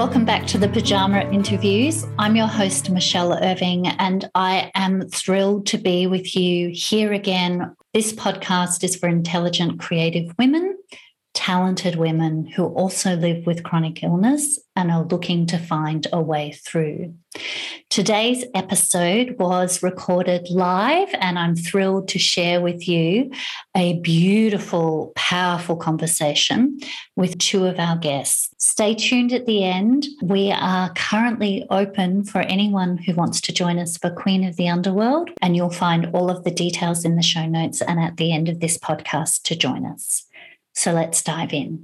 [0.00, 2.06] welcome back to the Pajama Interviews.
[2.18, 7.76] I'm your host, Michelle Irving, and I am thrilled to be with you here again.
[7.92, 10.74] This podcast is for intelligent, creative women
[11.40, 16.52] talented women who also live with chronic illness and are looking to find a way
[16.52, 17.14] through.
[17.88, 23.30] Today's episode was recorded live, and I'm thrilled to share with you
[23.74, 26.78] a beautiful, powerful conversation
[27.16, 28.54] with two of our guests.
[28.58, 30.08] Stay tuned at the end.
[30.22, 34.68] We are currently open for anyone who wants to join us for Queen of the
[34.68, 38.30] Underworld, and you'll find all of the details in the show notes and at the
[38.30, 40.26] end of this podcast to join us.
[40.80, 41.78] So let's dive in.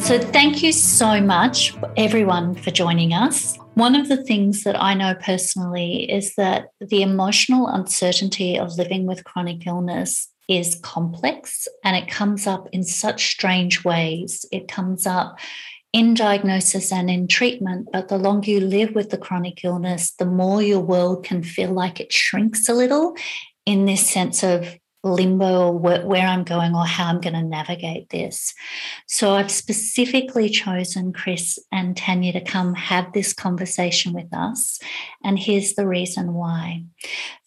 [0.00, 3.56] So, thank you so much, everyone, for joining us.
[3.74, 9.06] One of the things that I know personally is that the emotional uncertainty of living
[9.06, 14.44] with chronic illness is complex and it comes up in such strange ways.
[14.50, 15.38] It comes up
[15.92, 20.26] in diagnosis and in treatment, but the longer you live with the chronic illness, the
[20.26, 23.14] more your world can feel like it shrinks a little
[23.66, 27.42] in this sense of limbo or where, where I'm going or how I'm going to
[27.42, 28.54] navigate this.
[29.06, 34.80] So I've specifically chosen Chris and Tanya to come have this conversation with us.
[35.22, 36.84] And here's the reason why.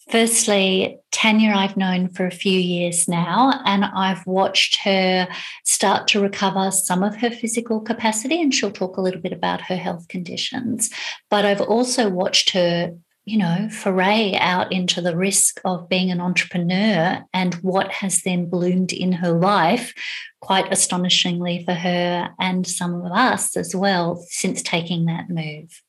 [0.09, 5.28] Firstly, Tanya, I've known for a few years now, and I've watched her
[5.66, 9.61] start to recover some of her physical capacity, and she'll talk a little bit about
[9.61, 10.89] her health conditions.
[11.30, 12.95] But I've also watched her
[13.30, 18.49] you know, foray out into the risk of being an entrepreneur and what has then
[18.49, 19.94] bloomed in her life,
[20.41, 25.80] quite astonishingly for her and some of us as well, since taking that move.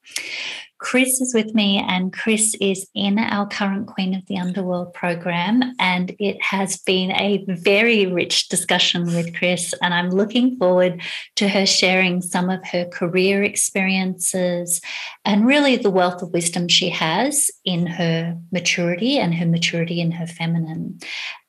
[0.81, 5.63] Chris is with me, and Chris is in our current Queen of the Underworld program.
[5.79, 9.75] And it has been a very rich discussion with Chris.
[9.83, 11.03] And I'm looking forward
[11.37, 14.81] to her sharing some of her career experiences
[15.27, 20.13] and really the wealth of wisdom she has in her maturity and her maturity in
[20.13, 20.99] her feminine,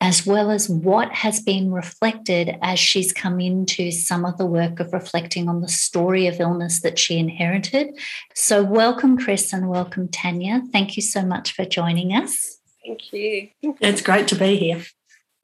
[0.02, 4.81] as well as what has been reflected as she's come into some of the work
[4.81, 7.97] of reflecting on the story of illness that she inherited.
[8.36, 10.64] So, welcome, Chris, and welcome, Tanya.
[10.72, 12.59] Thank you so much for joining us.
[12.86, 13.50] Thank you.
[13.80, 14.84] It's great to be here.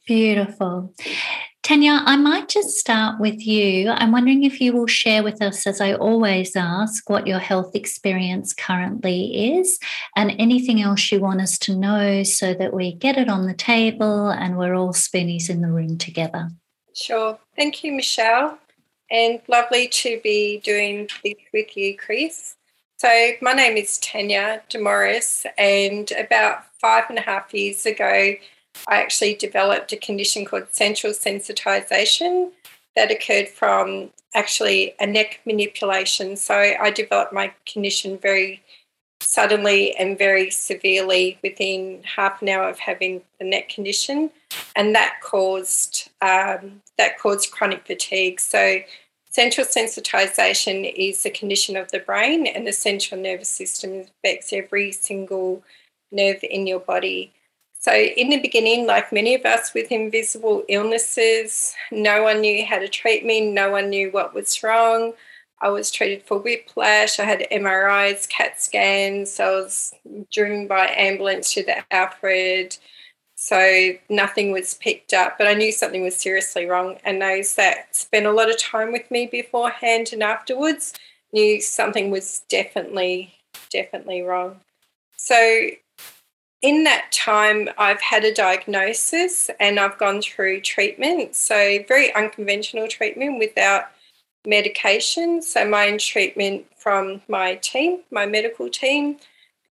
[0.08, 0.94] Beautiful.
[1.62, 3.90] Tanya, I might just start with you.
[3.90, 7.76] I'm wondering if you will share with us, as I always ask, what your health
[7.76, 9.78] experience currently is
[10.16, 13.54] and anything else you want us to know so that we get it on the
[13.54, 16.50] table and we're all spoonies in the room together.
[16.96, 17.38] Sure.
[17.56, 18.58] Thank you, Michelle.
[19.12, 22.56] And lovely to be doing this with you, Chris.
[23.00, 28.34] So, my name is Tanya Doumouras, and about five and a half years ago,
[28.88, 32.53] I actually developed a condition called central sensitization
[32.96, 36.38] that occurred from actually a neck manipulation.
[36.38, 38.63] So, I developed my condition very
[39.22, 44.31] suddenly and very severely within half an hour of having the neck condition,
[44.75, 48.40] and that caused um, that caused chronic fatigue.
[48.40, 48.79] So
[49.38, 54.92] Central sensitization is a condition of the brain, and the central nervous system affects every
[54.92, 55.64] single
[56.12, 57.31] nerve in your body.
[57.80, 62.80] So, in the beginning, like many of us with invisible illnesses, no one knew how
[62.80, 65.14] to treat me, no one knew what was wrong.
[65.62, 69.94] I was treated for whiplash, I had MRIs, CAT scans, I was
[70.31, 72.76] driven by ambulance to the Alfred
[73.40, 76.98] so nothing was picked up, but I knew something was seriously wrong.
[77.03, 80.94] And those that spent a lot of time with me beforehand and afterwards
[81.31, 83.36] knew something was definitely,
[83.70, 84.62] definitely wrong.
[85.18, 85.70] So
[86.64, 91.36] in that time, I've had a diagnosis and I've gone through treatment.
[91.36, 93.92] So, very unconventional treatment without
[94.47, 95.44] medication.
[95.44, 99.18] So, my treatment from my team, my medical team,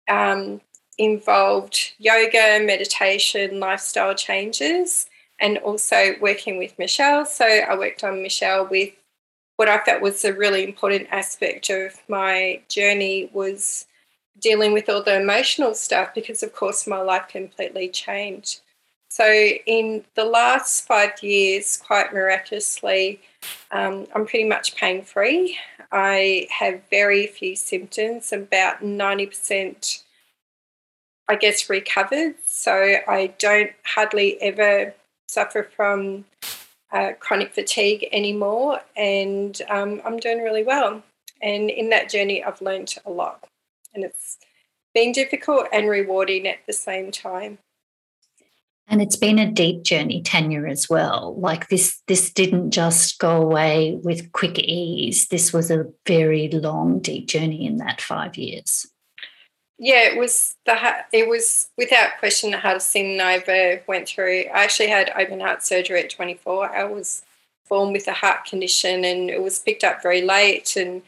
[0.08, 0.62] um,
[0.98, 5.08] involved yoga, meditation, lifestyle changes,
[5.40, 7.26] and also working with Michelle.
[7.26, 8.94] So I worked on Michelle with
[9.58, 13.86] what I felt was a really important aspect of my journey was
[14.40, 18.62] dealing with all the emotional stuff because of course my life completely changed.
[19.08, 23.22] So in the last five years, quite miraculously,
[23.72, 25.58] um, I'm pretty much pain free.
[25.92, 30.04] I have very few symptoms, about 90%
[31.28, 32.36] I guess, recovered.
[32.46, 34.94] So I don't hardly ever
[35.28, 36.26] suffer from
[36.92, 41.04] uh, chronic fatigue anymore, and um, I'm doing really well.
[41.42, 43.48] And in that journey, I've learned a lot,
[43.94, 44.38] and it's
[44.94, 47.58] been difficult and rewarding at the same time.
[48.88, 51.36] And it's been a deep journey Tanya as well.
[51.40, 55.28] Like this, this didn't just go away with quick ease.
[55.28, 58.86] This was a very long, deep journey in that five years.
[59.78, 60.78] Yeah, it was the
[61.12, 64.46] it was without question the hardest thing I ever went through.
[64.54, 66.74] I actually had open heart surgery at 24.
[66.74, 67.24] I was
[67.68, 71.02] born with a heart condition, and it was picked up very late, and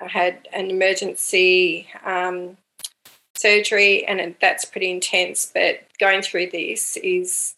[0.00, 2.56] I had an emergency um,
[3.36, 5.50] surgery, and that's pretty intense.
[5.52, 7.56] But going through this is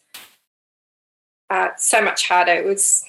[1.49, 2.53] uh, so much harder.
[2.53, 3.05] It was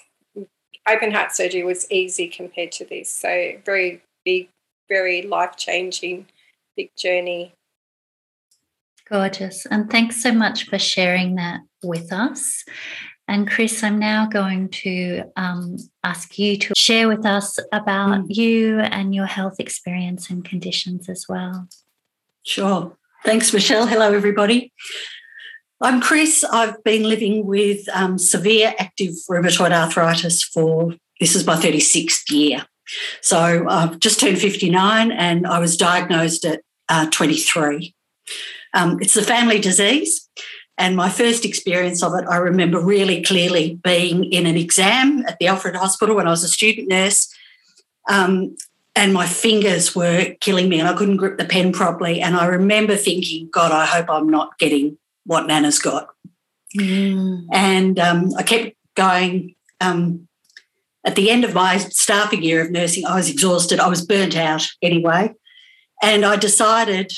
[0.88, 4.48] open heart surgery was easy compared to this, so very big,
[4.88, 6.28] very life changing
[6.78, 7.52] big journey.
[9.10, 9.66] Gorgeous.
[9.66, 12.64] And thanks so much for sharing that with us.
[13.26, 18.26] And Chris, I'm now going to um, ask you to share with us about mm.
[18.28, 21.68] you and your health experience and conditions as well.
[22.44, 22.96] Sure.
[23.24, 23.86] Thanks, Michelle.
[23.86, 24.72] Hello, everybody.
[25.80, 26.44] I'm Chris.
[26.44, 32.66] I've been living with um, severe active rheumatoid arthritis for this is my 36th year.
[33.20, 37.94] So I've just turned 59 and I was diagnosed at uh, 23.
[38.74, 40.28] Um, it's a family disease.
[40.76, 45.38] And my first experience of it, I remember really clearly being in an exam at
[45.38, 47.34] the Alfred Hospital when I was a student nurse.
[48.08, 48.56] Um,
[48.94, 52.20] and my fingers were killing me and I couldn't grip the pen properly.
[52.20, 56.08] And I remember thinking, God, I hope I'm not getting what Nana's got.
[56.76, 57.46] Mm.
[57.52, 59.54] And um, I kept going.
[59.80, 60.28] Um,
[61.04, 63.80] at the end of my staffing year of nursing, I was exhausted.
[63.80, 65.32] I was burnt out anyway.
[66.02, 67.12] And I decided,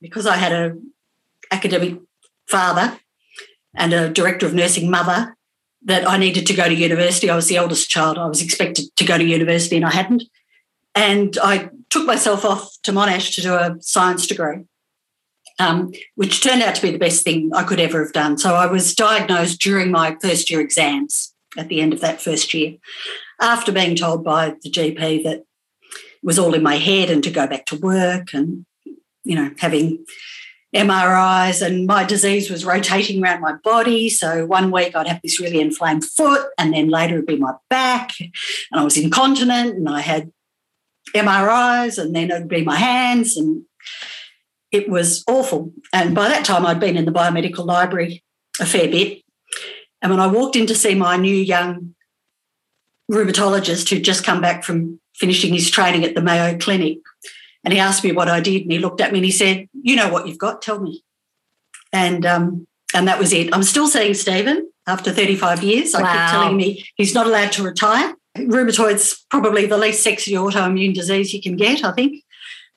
[0.00, 0.76] because I had a
[1.50, 2.00] academic
[2.48, 2.98] father
[3.74, 5.36] and a director of nursing mother,
[5.86, 7.30] that I needed to go to university.
[7.30, 8.18] I was the eldest child.
[8.18, 10.24] I was expected to go to university and I hadn't.
[10.96, 14.64] And I took myself off to Monash to do a science degree,
[15.60, 18.36] um, which turned out to be the best thing I could ever have done.
[18.36, 22.52] So I was diagnosed during my first year exams at the end of that first
[22.52, 22.76] year,
[23.40, 25.44] after being told by the GP that
[26.26, 28.66] was all in my head and to go back to work and,
[29.22, 30.04] you know, having
[30.74, 34.08] MRIs and my disease was rotating around my body.
[34.08, 37.54] So one week I'd have this really inflamed foot and then later it'd be my
[37.70, 38.32] back and
[38.80, 40.32] I was incontinent and I had
[41.14, 43.62] MRIs and then it'd be my hands and
[44.72, 45.72] it was awful.
[45.92, 48.24] And by that time I'd been in the biomedical library
[48.58, 49.22] a fair bit.
[50.02, 51.94] And when I walked in to see my new young
[53.10, 56.98] rheumatologist who'd just come back from finishing his training at the Mayo Clinic.
[57.64, 59.68] And he asked me what I did, and he looked at me and he said,
[59.72, 60.62] "You know what you've got?
[60.62, 61.02] Tell me."
[61.92, 63.52] And um, and that was it.
[63.52, 65.94] I'm still seeing Stephen after 35 years.
[65.94, 68.14] I keep telling me he's not allowed to retire.
[68.36, 71.82] Rheumatoid's probably the least sexy autoimmune disease you can get.
[71.82, 72.22] I think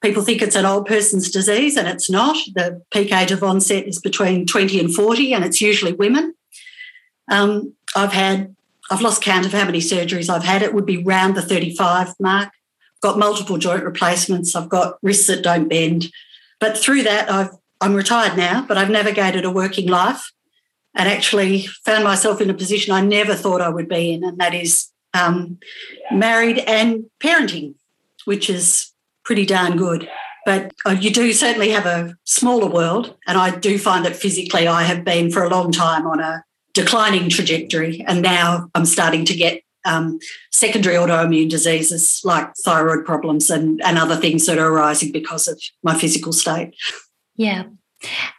[0.01, 2.37] people think it's an old person's disease, and it's not.
[2.55, 6.33] The peak age of onset is between 20 and 40, and it's usually women.
[7.29, 8.55] Um, I've had
[8.89, 10.61] I've lost count of how many surgeries I've had.
[10.61, 12.49] It would be round the 35 mark.
[13.01, 14.55] Got multiple joint replacements.
[14.55, 16.11] I've got wrists that don't bend.
[16.59, 20.31] But through that, I've, I'm retired now, but I've navigated a working life
[20.95, 24.37] and actually found myself in a position I never thought I would be in, and
[24.39, 25.59] that is um,
[26.11, 27.75] married and parenting,
[28.25, 28.91] which is
[29.23, 30.09] pretty darn good.
[30.45, 34.67] But uh, you do certainly have a smaller world, and I do find that physically
[34.67, 36.43] I have been for a long time on a
[36.73, 38.03] declining trajectory.
[38.07, 40.19] And now I'm starting to get um,
[40.51, 45.61] secondary autoimmune diseases like thyroid problems and, and other things that are arising because of
[45.83, 46.75] my physical state.
[47.35, 47.63] Yeah.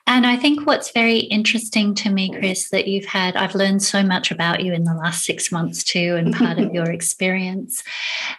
[0.07, 4.03] And I think what's very interesting to me, Chris, that you've had, I've learned so
[4.03, 7.83] much about you in the last six months too, and part of your experience.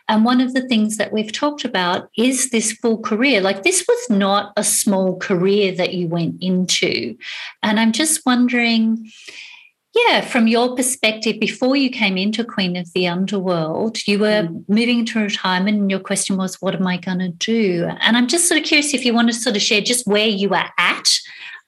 [0.09, 3.39] And one of the things that we've talked about is this full career.
[3.39, 7.15] Like, this was not a small career that you went into.
[7.61, 9.11] And I'm just wondering,
[9.93, 14.63] yeah, from your perspective, before you came into Queen of the Underworld, you were mm.
[14.69, 17.89] moving into retirement, and your question was, What am I going to do?
[17.99, 20.27] And I'm just sort of curious if you want to sort of share just where
[20.27, 21.17] you are at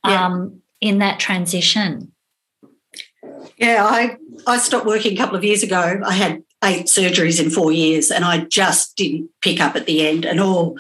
[0.06, 0.26] yeah.
[0.26, 2.14] um, in that transition.
[3.58, 6.00] Yeah, I, I stopped working a couple of years ago.
[6.06, 10.08] I had eight surgeries in four years, and I just didn't pick up at the
[10.08, 10.78] end, and all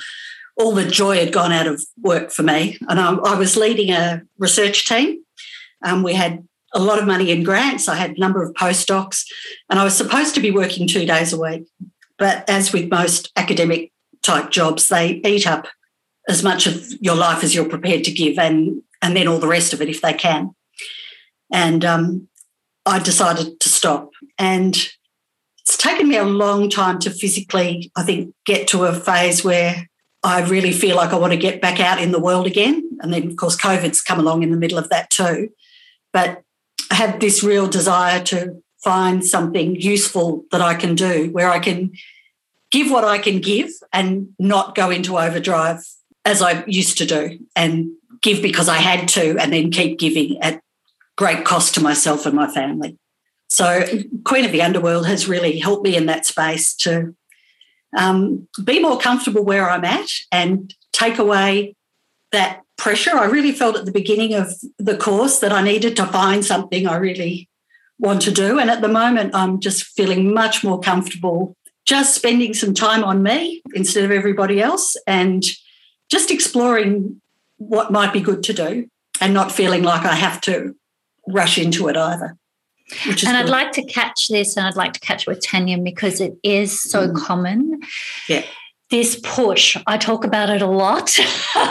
[0.55, 2.77] all the joy had gone out of work for me.
[2.87, 5.23] And I, I was leading a research team.
[5.83, 7.87] Um, we had a lot of money in grants.
[7.87, 9.25] I had a number of postdocs,
[9.69, 11.67] and I was supposed to be working two days a week.
[12.17, 15.67] But as with most academic type jobs, they eat up
[16.27, 19.47] as much of your life as you're prepared to give, and and then all the
[19.47, 20.55] rest of it if they can.
[21.51, 22.27] And um,
[22.85, 24.09] I decided to stop.
[24.37, 24.75] And
[25.59, 29.89] it's taken me a long time to physically, I think, get to a phase where
[30.23, 32.97] I really feel like I want to get back out in the world again.
[33.01, 35.49] And then, of course, COVID's come along in the middle of that too.
[36.11, 36.41] But
[36.91, 41.93] have this real desire to find something useful that I can do where I can
[42.71, 45.83] give what I can give and not go into overdrive
[46.25, 50.41] as I used to do and give because I had to and then keep giving
[50.41, 50.61] at
[51.17, 52.97] great cost to myself and my family.
[53.47, 53.85] So,
[54.25, 57.15] Queen of the Underworld has really helped me in that space to
[57.95, 61.75] um, be more comfortable where I'm at and take away
[62.31, 63.15] that pressure.
[63.15, 66.87] I really felt at the beginning of the course that I needed to find something
[66.87, 67.49] I really
[67.99, 68.59] want to do.
[68.59, 73.23] And at the moment, I'm just feeling much more comfortable just spending some time on
[73.23, 75.43] me instead of everybody else and
[76.09, 77.21] just exploring
[77.57, 78.89] what might be good to do
[79.19, 80.75] and not feeling like I have to
[81.27, 82.37] rush into it either.
[83.07, 83.27] and good.
[83.27, 86.81] I'd like to catch this and I'd like to catch with Tanya because it is
[86.81, 87.15] so mm.
[87.15, 87.81] common.
[88.29, 88.45] Yeah
[88.89, 89.77] this push.
[89.87, 91.17] I talk about it a lot,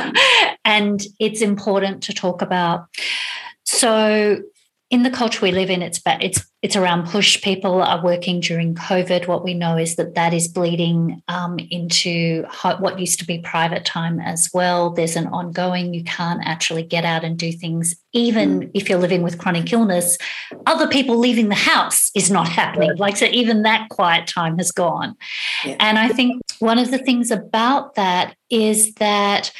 [0.64, 2.86] and it's important to talk about.
[3.64, 4.38] So,
[4.92, 7.40] in the culture we live in, it's about, it's it's around push.
[7.42, 9.26] People are working during COVID.
[9.26, 12.44] What we know is that that is bleeding um, into
[12.78, 14.90] what used to be private time as well.
[14.90, 15.94] There's an ongoing.
[15.94, 18.70] You can't actually get out and do things, even mm.
[18.74, 20.18] if you're living with chronic illness.
[20.66, 22.94] Other people leaving the house is not happening.
[22.96, 25.16] Like so, even that quiet time has gone.
[25.64, 25.76] Yeah.
[25.80, 29.52] And I think one of the things about that is that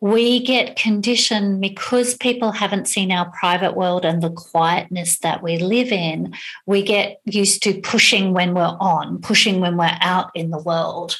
[0.00, 5.58] we get conditioned because people haven't seen our private world and the quietness that we
[5.58, 6.34] live in.
[6.66, 11.16] We get used to pushing when we're on, pushing when we're out in the world.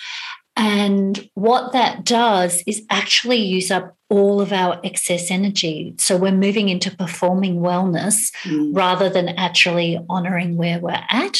[0.57, 5.95] And what that does is actually use up all of our excess energy.
[5.97, 8.77] So we're moving into performing wellness mm.
[8.77, 11.39] rather than actually honoring where we're at.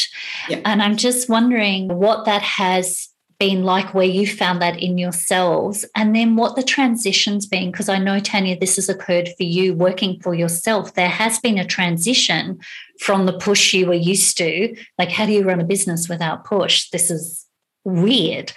[0.49, 0.61] Yeah.
[0.65, 3.10] And I'm just wondering what that has
[3.41, 5.85] been like where you found that in yourselves?
[5.97, 9.75] And then what the transition's been because i know tanya this has occurred for you
[9.75, 10.95] working for yourself.
[10.95, 12.61] There has been a transition
[13.01, 14.77] from the push you were used to.
[14.99, 16.91] Like how do you run a business without push?
[16.91, 17.47] This is
[17.85, 18.53] weird.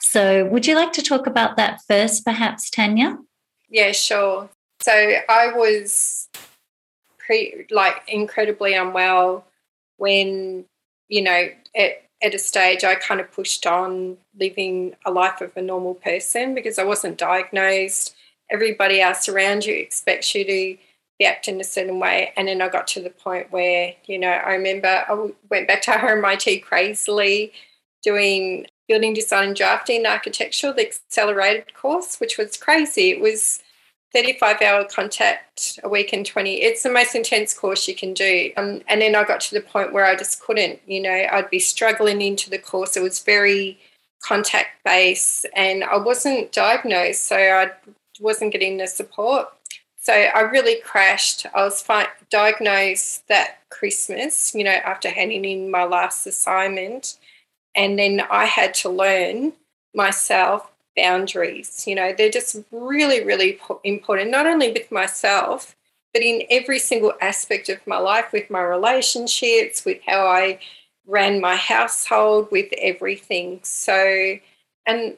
[0.00, 3.18] So would you like to talk about that first perhaps tanya?
[3.68, 4.48] Yeah sure.
[4.80, 4.92] So
[5.28, 6.28] i was
[7.18, 9.44] pre like incredibly unwell
[9.98, 10.64] when
[11.08, 15.56] you know it at a stage I kind of pushed on living a life of
[15.56, 18.14] a normal person because I wasn't diagnosed.
[18.50, 20.76] Everybody else around you expects you to
[21.18, 22.32] be acting a certain way.
[22.36, 25.82] And then I got to the point where, you know, I remember I went back
[25.82, 27.52] to RMIT crazily
[28.02, 33.10] doing building design and drafting architecture, the accelerated course, which was crazy.
[33.10, 33.62] It was
[34.12, 38.52] 35 hour contact a week and 20 it's the most intense course you can do.
[38.56, 41.50] Um, and then i got to the point where i just couldn't you know i'd
[41.50, 42.96] be struggling into the course.
[42.96, 43.78] It was very
[44.22, 47.70] contact based and i wasn't diagnosed so i
[48.20, 49.48] wasn't getting the support.
[50.00, 51.46] So i really crashed.
[51.54, 57.18] I was fi- diagnosed that christmas you know after handing in my last assignment.
[57.74, 59.54] And then i had to learn
[59.94, 61.86] myself boundaries.
[61.86, 65.76] You know, they're just really, really important, not only with myself,
[66.12, 70.58] but in every single aspect of my life, with my relationships, with how I
[71.06, 73.60] ran my household, with everything.
[73.62, 74.36] So,
[74.86, 75.16] and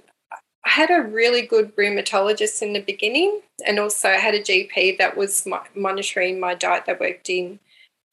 [0.65, 4.99] I had a really good rheumatologist in the beginning, and also I had a GP
[4.99, 7.59] that was monitoring my diet that worked in.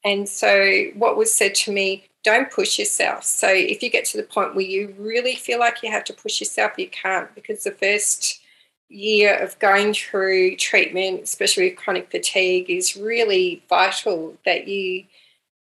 [0.04, 3.24] And so, what was said to me, don't push yourself.
[3.24, 6.12] So if you get to the point where you really feel like you have to
[6.12, 8.40] push yourself, you can't because the first
[8.88, 15.04] year of going through treatment, especially with chronic fatigue, is really vital that you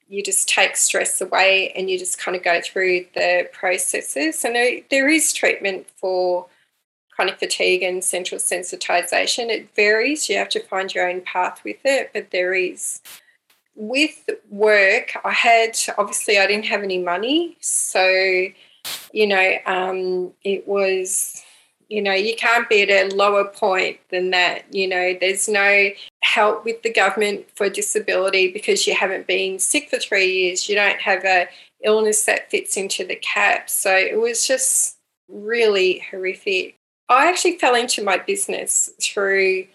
[0.09, 4.43] you just take stress away and you just kind of go through the processes.
[4.43, 6.47] And there is treatment for
[7.11, 9.49] chronic fatigue and central sensitization.
[9.49, 10.27] It varies.
[10.27, 13.01] You have to find your own path with it, but there is
[13.79, 18.05] with work, I had obviously I didn't have any money, so
[19.12, 21.41] you know um, it was
[21.88, 24.65] you know you can't be at a lower point than that.
[24.74, 25.89] You know, there's no
[26.21, 30.67] help with the government for disability because you haven't been sick for three years.
[30.67, 31.48] You don't have a
[31.83, 33.69] illness that fits into the cap.
[33.69, 34.98] So it was just
[35.29, 36.75] really horrific.
[37.07, 39.67] I actually fell into my business through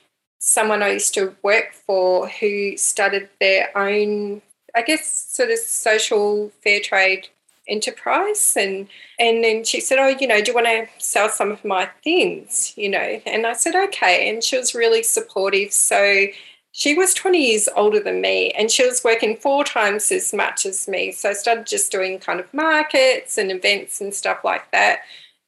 [0.46, 4.42] someone I used to work for who started their own,
[4.74, 7.28] I guess, sort of social fair trade
[7.66, 8.54] enterprise.
[8.54, 11.64] And and then she said oh you know do you want to sell some of
[11.64, 12.74] my things?
[12.76, 13.22] You know?
[13.24, 14.28] And i said okay.
[14.28, 15.72] And she was really supportive.
[15.72, 16.26] So
[16.72, 20.66] she was 20 years older than me and she was working four times as much
[20.66, 21.12] as me.
[21.12, 24.98] So i started just doing kind of markets and events and stuff like that.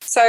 [0.00, 0.22] So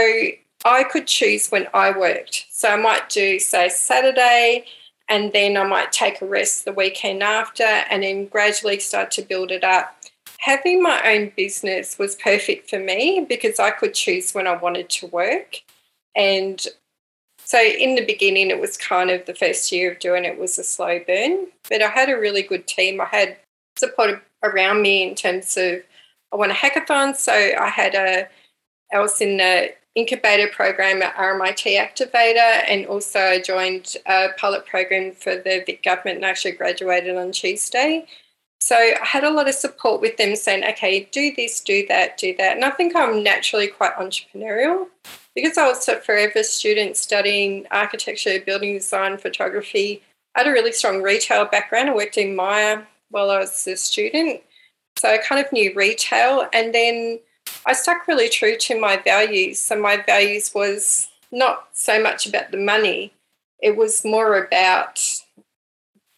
[0.68, 2.48] I could choose when I worked.
[2.52, 4.66] So I might do, say, Saturday
[5.10, 9.22] and then I might take a rest the weekend after, and then gradually start to
[9.22, 9.96] build it up.
[10.40, 14.90] Having my own business was perfect for me because I could choose when I wanted
[14.90, 15.62] to work.
[16.16, 16.66] And
[17.40, 20.60] so in the beginning, it was kind of the first year of doing it was
[20.60, 23.00] a slow burn, but I had a really good team.
[23.00, 23.38] I had
[23.78, 25.82] support around me in terms of
[26.34, 28.28] I won a hackathon, so I had a
[28.94, 35.36] was in the incubator program at RMIT Activator and also joined a pilot program for
[35.36, 38.06] the Vic government and actually graduated on Tuesday.
[38.60, 42.18] So I had a lot of support with them saying, okay, do this, do that,
[42.18, 42.56] do that.
[42.56, 44.88] And I think I'm naturally quite entrepreneurial
[45.34, 50.04] because I was a forever student studying architecture, building design, photography.
[50.36, 51.90] I had a really strong retail background.
[51.90, 54.42] I worked in Myer while I was a student.
[55.00, 56.48] So I kind of knew retail.
[56.54, 57.20] And then
[57.68, 59.60] I stuck really true to my values.
[59.60, 63.14] So my values was not so much about the money,
[63.60, 65.04] it was more about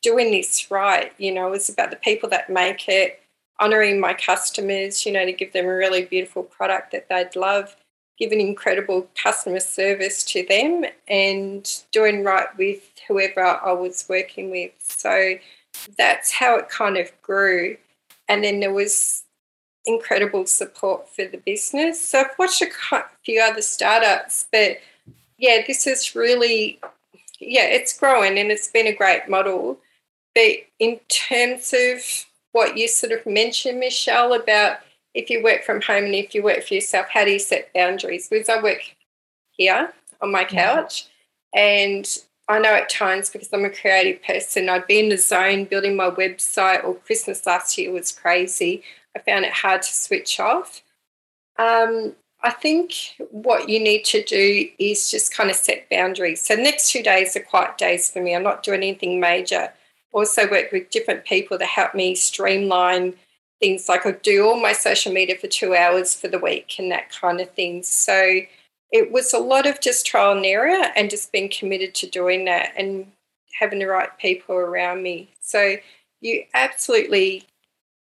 [0.03, 1.12] doing this right.
[1.18, 3.22] You know, it was about the people that make it,
[3.60, 7.75] honouring my customers, you know, to give them a really beautiful product that they'd love,
[8.18, 14.72] giving incredible customer service to them, and doing right with whoever I was working with.
[14.79, 15.36] So
[15.98, 17.77] that's how it kind of grew.
[18.27, 19.24] And then there was
[19.86, 22.02] incredible support for the business.
[22.02, 24.78] So I've watched a few other startups, but
[25.38, 26.80] yeah, this is really,
[27.40, 29.80] yeah, it's growing and it's been a great model.
[30.36, 34.78] But in terms of what you sort of mentioned, Michelle, about
[35.14, 37.74] if you work from home and if you work for yourself, how do you set
[37.74, 38.28] boundaries?
[38.30, 38.82] Because I work
[39.52, 41.08] here on my couch
[41.54, 42.08] and
[42.48, 45.96] I know at times because I'm a creative person, I'd be in the zone building
[45.96, 48.84] my website or Christmas last year was crazy.
[49.16, 50.82] I found it hard to switch off.
[51.58, 52.94] Um, I think
[53.32, 56.42] what you need to do is just kind of set boundaries.
[56.42, 58.34] So, next two days are quiet days for me.
[58.34, 59.74] I'm not doing anything major.
[60.13, 63.13] Also, work with different people to help me streamline
[63.60, 66.89] things like I do all my social media for two hours for the week and
[66.92, 67.84] that kind of thing.
[67.84, 68.39] So,
[68.92, 72.45] it was a lot of just trial and error and just being committed to doing
[72.45, 73.12] that and
[73.60, 75.30] having the right people around me.
[75.41, 75.76] So,
[76.22, 77.45] you absolutely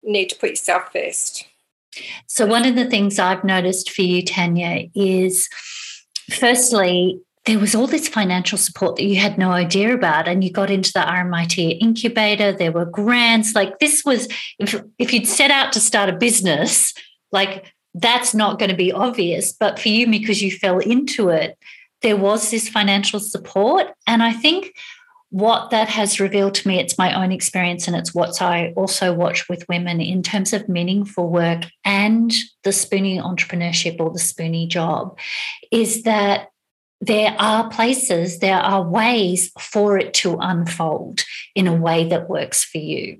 [0.04, 1.46] need to put yourself first.
[2.28, 5.48] So, one of the things I've noticed for you, Tanya, is
[6.32, 10.52] firstly, there was all this financial support that you had no idea about, and you
[10.52, 12.52] got into the RMIT incubator.
[12.52, 13.54] There were grants.
[13.54, 14.28] Like, this was,
[14.60, 16.94] if, if you'd set out to start a business,
[17.32, 19.54] like, that's not going to be obvious.
[19.54, 21.58] But for you, because you fell into it,
[22.02, 23.88] there was this financial support.
[24.08, 24.74] And I think
[25.34, 29.12] what that has revealed to me, it's my own experience and it's what I also
[29.12, 32.32] watch with women in terms of meaningful work and
[32.64, 35.18] the spoonie entrepreneurship or the spoonie job,
[35.72, 36.50] is that
[37.06, 42.64] there are places, there are ways for it to unfold in a way that works
[42.64, 43.20] for you.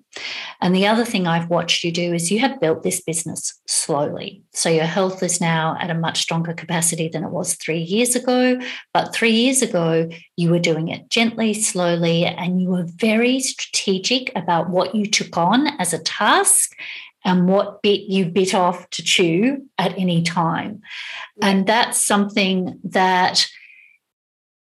[0.62, 4.42] And the other thing I've watched you do is you have built this business slowly.
[4.54, 8.16] So your health is now at a much stronger capacity than it was three years
[8.16, 8.58] ago.
[8.94, 14.32] But three years ago, you were doing it gently, slowly, and you were very strategic
[14.34, 16.72] about what you took on as a task
[17.26, 20.82] and what bit you bit off to chew at any time.
[21.42, 23.46] And that's something that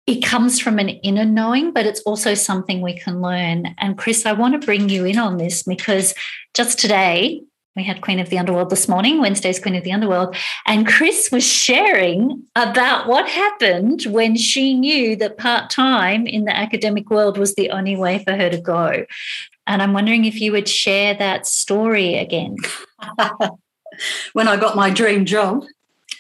[0.10, 3.76] it comes from an inner knowing, but it's also something we can learn.
[3.78, 6.16] And Chris, I want to bring you in on this because
[6.56, 7.44] just today,
[7.76, 11.30] we had Queen of the Underworld this morning, Wednesday's Queen of the Underworld, and Chris
[11.32, 17.38] was sharing about what happened when she knew that part time in the academic world
[17.38, 19.06] was the only way for her to go.
[19.68, 22.56] And I'm wondering if you would share that story again.
[24.34, 25.66] when I got my dream job.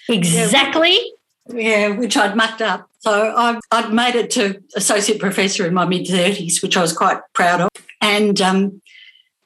[0.08, 0.99] Exactly.
[1.47, 2.88] Yeah, which I'd mucked up.
[2.99, 6.93] So I've, I'd made it to associate professor in my mid 30s, which I was
[6.93, 7.69] quite proud of.
[8.01, 8.81] And um,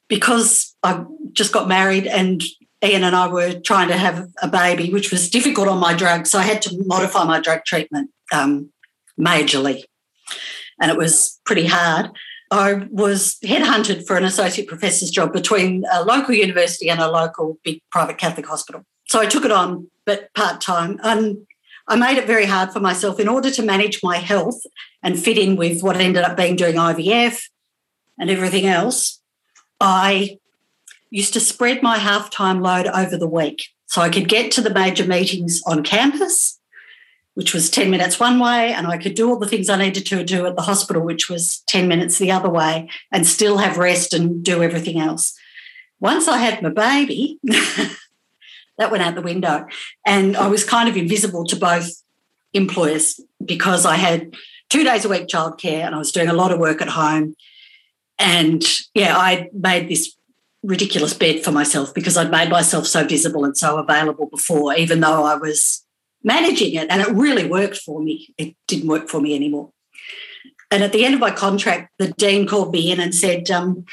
[0.08, 2.42] because I just got married and
[2.84, 6.26] Ian and I were trying to have a baby, which was difficult on my drug,
[6.26, 8.70] so I had to modify my drug treatment um,
[9.18, 9.84] majorly.
[10.80, 12.10] And it was pretty hard.
[12.50, 17.58] I was headhunted for an associate professor's job between a local university and a local
[17.64, 18.84] big private Catholic hospital.
[19.08, 21.00] So I took it on, but part time.
[21.02, 21.46] And
[21.86, 24.60] I made it very hard for myself in order to manage my health
[25.02, 27.42] and fit in with what ended up being doing IVF
[28.18, 29.20] and everything else.
[29.80, 30.38] I
[31.10, 34.60] used to spread my half time load over the week so I could get to
[34.60, 36.58] the major meetings on campus,
[37.34, 40.06] which was 10 minutes one way, and I could do all the things I needed
[40.06, 43.76] to do at the hospital, which was 10 minutes the other way, and still have
[43.76, 45.38] rest and do everything else.
[46.00, 47.38] Once I had my baby,
[48.78, 49.66] that went out the window.
[50.06, 51.90] And I was kind of invisible to both
[52.52, 54.34] employers because I had
[54.70, 57.34] two days a week childcare, and I was doing a lot of work at home.
[58.18, 60.16] And yeah, I made this
[60.62, 65.00] ridiculous bed for myself because I'd made myself so visible and so available before, even
[65.00, 65.84] though I was
[66.22, 66.88] managing it.
[66.90, 68.34] And it really worked for me.
[68.38, 69.70] It didn't work for me anymore.
[70.70, 73.84] And at the end of my contract, the dean called me in and said, um,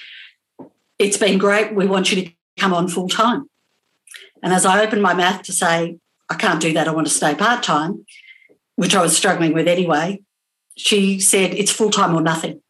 [0.98, 1.76] It's been great.
[1.76, 3.51] We want you to come on full time.
[4.42, 5.98] And as I opened my mouth to say,
[6.30, 8.06] I can't do that, I want to stay part time,
[8.76, 10.22] which I was struggling with anyway,
[10.78, 12.62] she said, It's full time or nothing.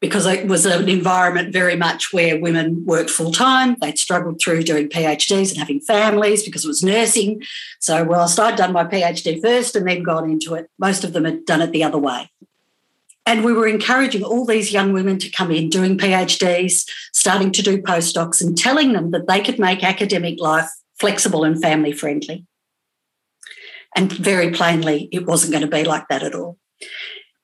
[0.00, 3.76] Because it was an environment very much where women worked full time.
[3.80, 7.42] They'd struggled through doing PhDs and having families because it was nursing.
[7.80, 11.24] So, whilst I'd done my PhD first and then gone into it, most of them
[11.24, 12.30] had done it the other way.
[13.26, 17.62] And we were encouraging all these young women to come in doing PhDs, starting to
[17.62, 22.46] do postdocs, and telling them that they could make academic life flexible and family friendly.
[23.96, 26.58] And very plainly, it wasn't going to be like that at all.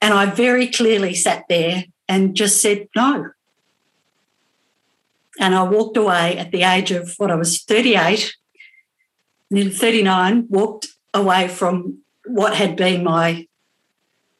[0.00, 3.30] And I very clearly sat there and just said no.
[5.40, 8.34] And I walked away at the age of what I was 38,
[9.50, 13.46] nearly 39, walked away from what had been my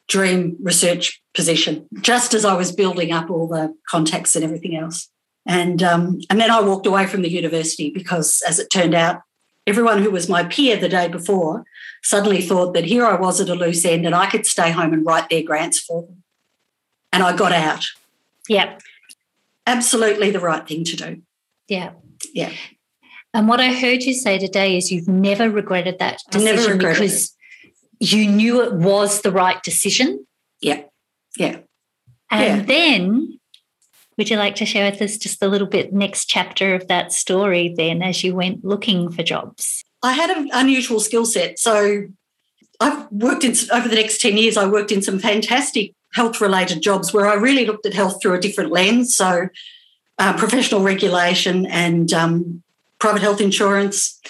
[0.06, 5.08] dream research position, just as I was building up all the contacts and everything else.
[5.46, 9.22] And um, and then I walked away from the university because, as it turned out,
[9.66, 11.64] everyone who was my peer the day before
[12.02, 14.92] suddenly thought that here I was at a loose end and I could stay home
[14.92, 16.22] and write their grants for them.
[17.12, 17.86] And I got out.
[18.48, 18.78] Yeah.
[19.66, 21.22] Absolutely the right thing to do.
[21.68, 21.92] Yeah.
[22.34, 22.52] Yeah.
[23.32, 27.02] And what I heard you say today is you've never regretted that decision never regretted
[27.02, 27.34] because
[28.00, 30.26] you knew it was the right decision.
[30.60, 30.82] Yeah.
[31.36, 31.58] Yeah.
[32.30, 32.66] And Yeah.
[32.66, 33.40] then,
[34.16, 37.12] would you like to share with us just a little bit next chapter of that
[37.12, 39.84] story then as you went looking for jobs?
[40.02, 41.58] I had an unusual skill set.
[41.58, 42.06] So
[42.80, 46.82] I've worked in, over the next 10 years, I worked in some fantastic health related
[46.82, 49.14] jobs where I really looked at health through a different lens.
[49.16, 49.48] So
[50.18, 52.62] uh, professional regulation and um,
[52.98, 54.20] private health insurance.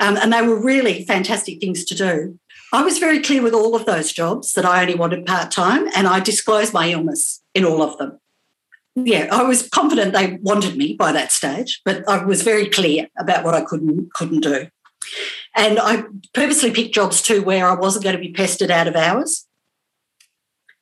[0.00, 2.38] Um, and they were really fantastic things to do.
[2.72, 5.88] I was very clear with all of those jobs that I only wanted part time,
[5.94, 8.18] and I disclosed my illness in all of them.
[8.94, 13.08] Yeah, I was confident they wanted me by that stage, but I was very clear
[13.18, 14.68] about what I couldn't couldn't do.
[15.56, 18.96] And I purposely picked jobs too where I wasn't going to be pestered out of
[18.96, 19.46] hours,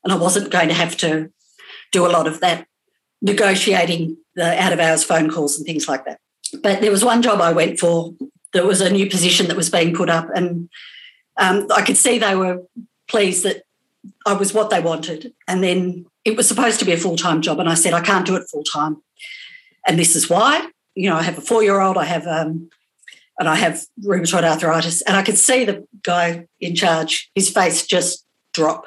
[0.02, 1.30] and I wasn't going to have to
[1.92, 2.66] do a lot of that
[3.22, 6.18] negotiating the out of hours phone calls and things like that.
[6.62, 8.12] But there was one job I went for.
[8.52, 10.68] There was a new position that was being put up, and
[11.36, 12.62] um, I could see they were
[13.08, 13.62] pleased that
[14.26, 15.32] I was what they wanted.
[15.46, 18.00] And then it was supposed to be a full time job, and I said I
[18.00, 19.02] can't do it full time,
[19.86, 20.66] and this is why.
[20.94, 21.96] You know, I have a four year old.
[21.96, 22.70] I have um,
[23.38, 27.30] and I have rheumatoid arthritis, and I could see the guy in charge.
[27.34, 28.86] His face just drop.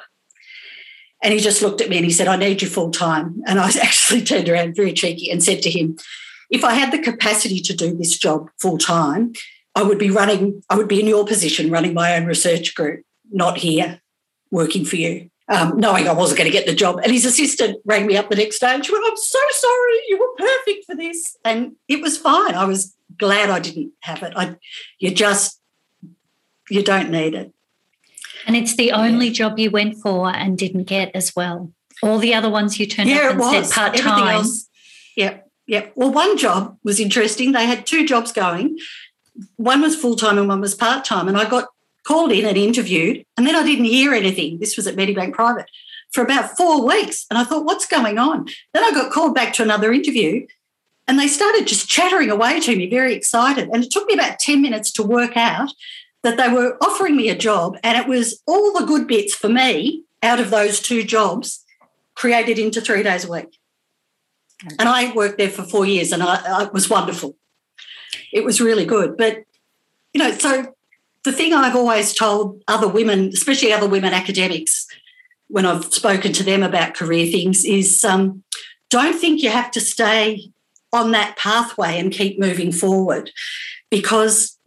[1.22, 3.42] And he just looked at me and he said, I need you full time.
[3.46, 5.96] And I actually turned around very cheeky and said to him,
[6.50, 9.32] If I had the capacity to do this job full time,
[9.74, 13.04] I would be running, I would be in your position running my own research group,
[13.32, 14.00] not here
[14.50, 17.00] working for you, um, knowing I wasn't going to get the job.
[17.02, 19.98] And his assistant rang me up the next day and she went, I'm so sorry,
[20.08, 21.36] you were perfect for this.
[21.44, 22.54] And it was fine.
[22.54, 24.32] I was glad I didn't have it.
[24.36, 24.56] I,
[24.98, 25.60] you just,
[26.70, 27.52] you don't need it.
[28.46, 31.72] And it's the only job you went for and didn't get as well.
[32.02, 33.68] All the other ones you turned yeah, up it and was.
[33.68, 34.44] said part time.
[35.16, 35.88] Yeah, yeah.
[35.94, 37.52] Well, one job was interesting.
[37.52, 38.78] They had two jobs going.
[39.56, 41.28] One was full time and one was part time.
[41.28, 41.68] And I got
[42.06, 44.58] called in and interviewed, and then I didn't hear anything.
[44.58, 45.70] This was at Medibank Private
[46.12, 47.26] for about four weeks.
[47.28, 48.46] And I thought, what's going on?
[48.72, 50.46] Then I got called back to another interview,
[51.08, 53.68] and they started just chattering away to me, very excited.
[53.70, 55.70] And it took me about 10 minutes to work out
[56.22, 59.48] that they were offering me a job, and it was all the good bits for
[59.48, 61.64] me out of those two jobs
[62.14, 63.58] created into three days a week.
[64.78, 67.36] And I worked there for four years, and I, I, it was wonderful.
[68.32, 69.16] It was really good.
[69.16, 69.44] But,
[70.14, 70.74] you know, so
[71.24, 74.86] the thing I've always told other women, especially other women academics,
[75.48, 78.42] when I've spoken to them about career things, is um,
[78.90, 80.50] don't think you have to stay
[80.92, 83.30] on that pathway and keep moving forward
[83.90, 84.58] because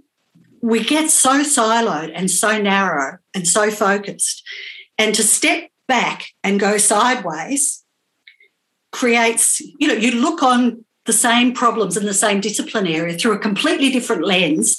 [0.62, 4.44] we get so siloed and so narrow and so focused.
[4.98, 7.84] And to step back and go sideways
[8.92, 13.34] creates, you know, you look on the same problems in the same discipline area through
[13.34, 14.78] a completely different lens.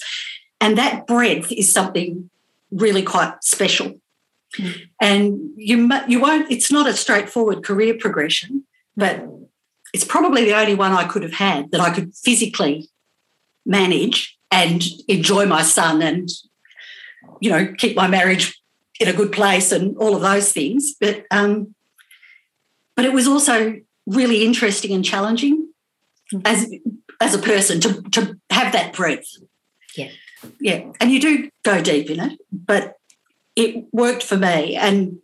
[0.61, 2.31] And that breadth is something
[2.71, 4.01] really quite special.
[4.59, 4.89] Mm.
[5.01, 8.65] And you, you won't, it's not a straightforward career progression,
[8.97, 9.25] but
[9.95, 12.89] it's probably the only one I could have had that I could physically
[13.65, 16.29] manage and enjoy my son and,
[17.41, 18.61] you know, keep my marriage
[18.99, 20.95] in a good place and all of those things.
[21.01, 21.75] But um,
[22.97, 25.69] but it was also really interesting and challenging
[26.45, 26.71] as
[27.21, 29.29] as a person to to have that breadth.
[29.97, 30.11] Yeah,
[30.61, 32.97] yeah, and you do go deep in it, but
[33.57, 34.77] it worked for me.
[34.77, 35.19] And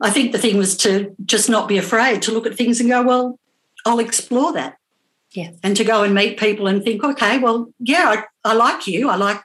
[0.00, 2.88] I think the thing was to just not be afraid to look at things and
[2.88, 3.38] go, well,
[3.84, 4.76] I'll explore that.
[5.32, 5.50] Yeah.
[5.62, 9.08] And to go and meet people and think, okay, well, yeah, I, I like you.
[9.08, 9.42] I like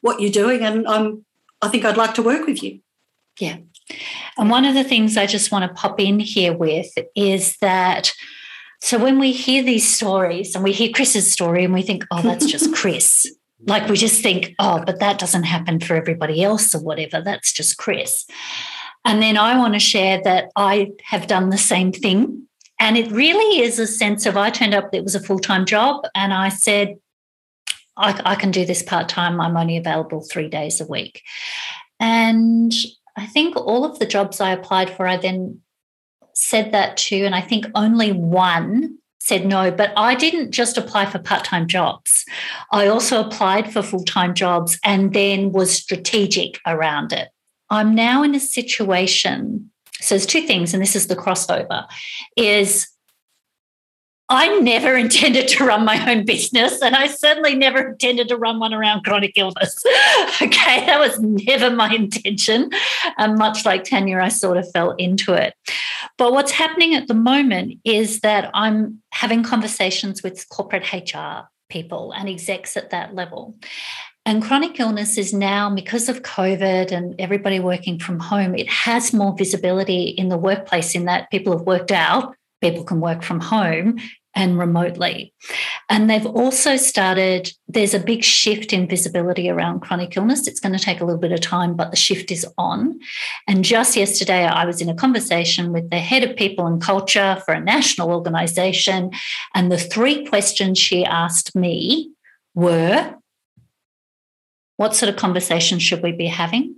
[0.00, 1.24] what you're doing and I'm
[1.60, 2.80] I think I'd like to work with you.
[3.38, 3.58] Yeah.
[4.36, 8.12] And one of the things I just want to pop in here with is that
[8.80, 12.20] so when we hear these stories and we hear Chris's story and we think, oh,
[12.20, 13.32] that's just Chris.
[13.66, 17.20] Like we just think, oh, but that doesn't happen for everybody else or whatever.
[17.20, 18.26] That's just Chris.
[19.04, 22.46] And then I want to share that I have done the same thing.
[22.78, 25.66] And it really is a sense of I turned up, it was a full time
[25.66, 26.96] job, and I said,
[27.96, 29.40] I, I can do this part time.
[29.40, 31.22] I'm only available three days a week.
[32.00, 32.72] And
[33.16, 35.60] I think all of the jobs I applied for, I then
[36.34, 41.06] said that to, and I think only one said no, but I didn't just apply
[41.06, 42.24] for part time jobs.
[42.72, 47.28] I also applied for full time jobs and then was strategic around it.
[47.70, 49.70] I'm now in a situation.
[50.00, 51.86] So there's two things, and this is the crossover,
[52.36, 52.88] is
[54.32, 58.58] I never intended to run my own business, and I certainly never intended to run
[58.58, 59.84] one around chronic illness.
[60.42, 62.70] okay, that was never my intention.
[63.18, 65.52] And much like Tanya, I sort of fell into it.
[66.16, 72.12] But what's happening at the moment is that I'm having conversations with corporate HR people
[72.12, 73.54] and execs at that level.
[74.24, 79.12] And chronic illness is now, because of COVID and everybody working from home, it has
[79.12, 83.40] more visibility in the workplace in that people have worked out people can work from
[83.40, 83.98] home
[84.34, 85.34] and remotely.
[85.88, 90.46] And they've also started, there's a big shift in visibility around chronic illness.
[90.46, 92.98] It's going to take a little bit of time, but the shift is on.
[93.46, 97.42] And just yesterday, I was in a conversation with the head of people and culture
[97.44, 99.10] for a national organization.
[99.54, 102.12] And the three questions she asked me
[102.54, 103.14] were
[104.76, 106.76] what sort of conversations should we be having?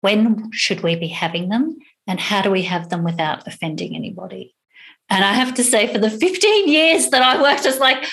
[0.00, 1.78] When should we be having them?
[2.06, 4.53] And how do we have them without offending anybody?
[5.14, 8.04] And I have to say, for the 15 years that I worked, it's like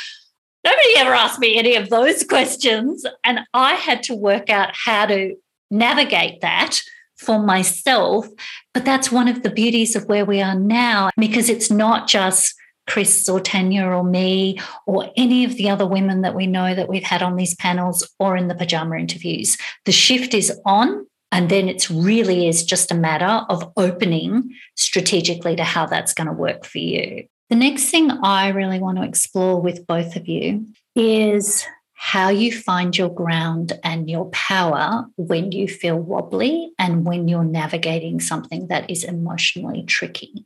[0.64, 3.04] nobody ever asked me any of those questions.
[3.26, 5.36] And I had to work out how to
[5.72, 6.80] navigate that
[7.18, 8.28] for myself.
[8.76, 12.54] But that's one of the beauties of where we are now, because it's not just
[12.88, 16.90] Chris or Tanya or me or any of the other women that we know that
[16.90, 19.58] we've had on these panels or in the pajama interviews.
[19.86, 25.56] The shift is on and then it really is just a matter of opening strategically
[25.56, 27.28] to how that's going to work for you.
[27.50, 32.52] The next thing I really want to explore with both of you is how you
[32.52, 38.68] find your ground and your power when you feel wobbly and when you're navigating something
[38.68, 40.46] that is emotionally tricky.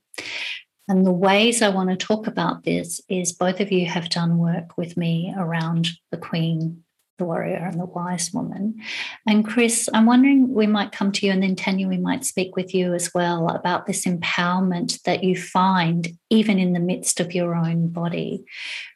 [0.88, 4.38] And the ways I want to talk about this is both of you have done
[4.38, 6.84] work with me around the Queen
[7.18, 8.82] the warrior and the wise woman.
[9.28, 12.56] And Chris, I'm wondering we might come to you, and then Tanya, we might speak
[12.56, 17.34] with you as well about this empowerment that you find even in the midst of
[17.34, 18.46] your own body.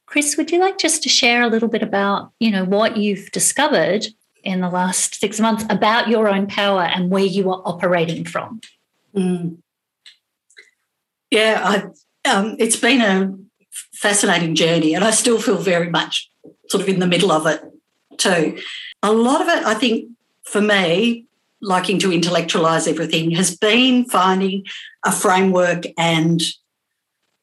[0.06, 3.32] Chris, would you like just to share a little bit about, you know, what you've
[3.32, 4.08] discovered
[4.44, 8.60] in the last six months about your own power and where you are operating from?
[9.16, 9.58] Mm.
[11.30, 13.38] Yeah, I, um, it's been a
[13.94, 16.30] fascinating journey, and I still feel very much
[16.70, 17.62] sort of in the middle of it
[18.20, 18.60] too.
[19.02, 20.12] A lot of it, I think,
[20.44, 21.26] for me,
[21.62, 24.66] liking to intellectualize everything, has been finding
[25.06, 26.42] a framework and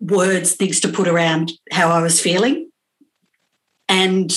[0.00, 2.70] words, things to put around how I was feeling,
[3.88, 4.30] and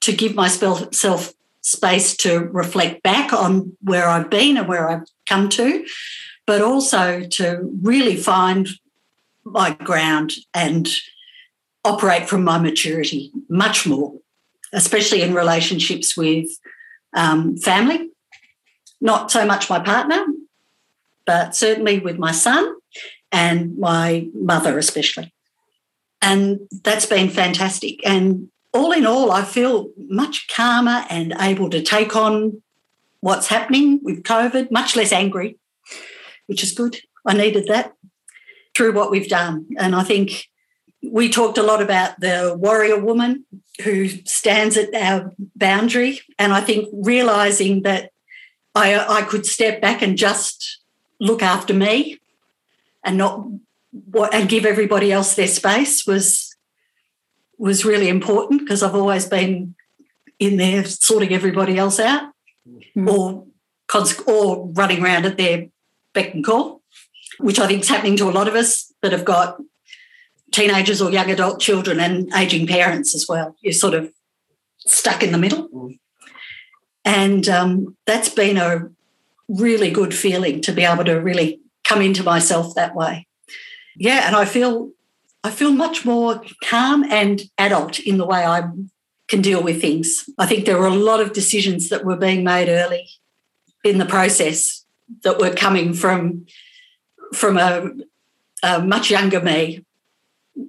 [0.00, 5.48] to give myself space to reflect back on where I've been and where I've come
[5.50, 5.84] to,
[6.46, 8.68] but also to really find
[9.44, 10.88] my ground and
[11.84, 14.14] operate from my maturity much more
[14.72, 16.48] especially in relationships with
[17.14, 18.10] um, family.
[19.00, 20.24] Not so much my partner,
[21.26, 22.74] but certainly with my son
[23.32, 25.32] and my mother, especially.
[26.22, 28.06] And that's been fantastic.
[28.06, 32.62] And all in all, I feel much calmer and able to take on
[33.20, 35.58] what's happening with COVID, much less angry,
[36.46, 36.96] which is good.
[37.26, 37.92] I needed that
[38.74, 39.66] through what we've done.
[39.78, 40.49] And I think
[41.02, 43.44] we talked a lot about the warrior woman
[43.82, 46.20] who stands at our boundary.
[46.38, 48.12] And I think realizing that
[48.74, 50.80] I, I could step back and just
[51.18, 52.18] look after me
[53.04, 53.46] and not
[54.32, 56.54] and give everybody else their space was
[57.58, 59.74] was really important because I've always been
[60.38, 62.32] in there sorting everybody else out
[62.96, 63.08] mm.
[63.08, 63.46] or
[64.26, 65.66] or running around at their
[66.14, 66.82] beck and call,
[67.38, 69.60] which I think is happening to a lot of us that have got
[70.52, 73.56] teenagers or young adult children and aging parents as well.
[73.60, 74.12] You're sort of
[74.78, 75.92] stuck in the middle.
[77.04, 78.90] And um, that's been a
[79.48, 83.26] really good feeling to be able to really come into myself that way.
[83.96, 84.90] Yeah, and I feel
[85.42, 88.62] I feel much more calm and adult in the way I
[89.28, 90.28] can deal with things.
[90.38, 93.08] I think there were a lot of decisions that were being made early
[93.84, 94.84] in the process
[95.22, 96.46] that were coming from
[97.32, 97.90] from a,
[98.62, 99.84] a much younger me,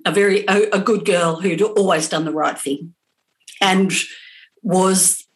[0.05, 2.93] a very a, a good girl who'd always done the right thing,
[3.59, 3.91] and
[4.61, 5.27] was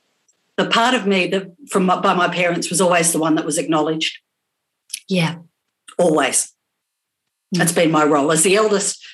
[0.58, 3.58] the part of me that from by my parents was always the one that was
[3.58, 4.20] acknowledged.
[5.08, 5.38] Yeah,
[5.98, 6.54] always.
[7.54, 7.60] Mm.
[7.60, 9.06] That's been my role as the eldest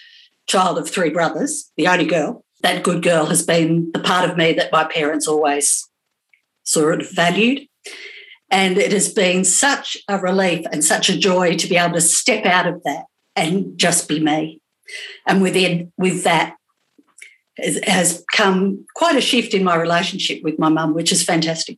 [0.47, 2.45] child of three brothers, the only girl.
[2.62, 5.88] That good girl has been the part of me that my parents always
[6.63, 7.67] sort of valued.
[8.51, 12.01] And it has been such a relief and such a joy to be able to
[12.01, 14.61] step out of that and just be me.
[15.27, 16.56] And within with that
[17.58, 21.77] has come quite a shift in my relationship with my mum, which is fantastic.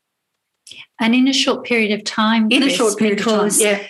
[1.00, 3.88] And in a short period of time, in Chris, a short period of time, yeah.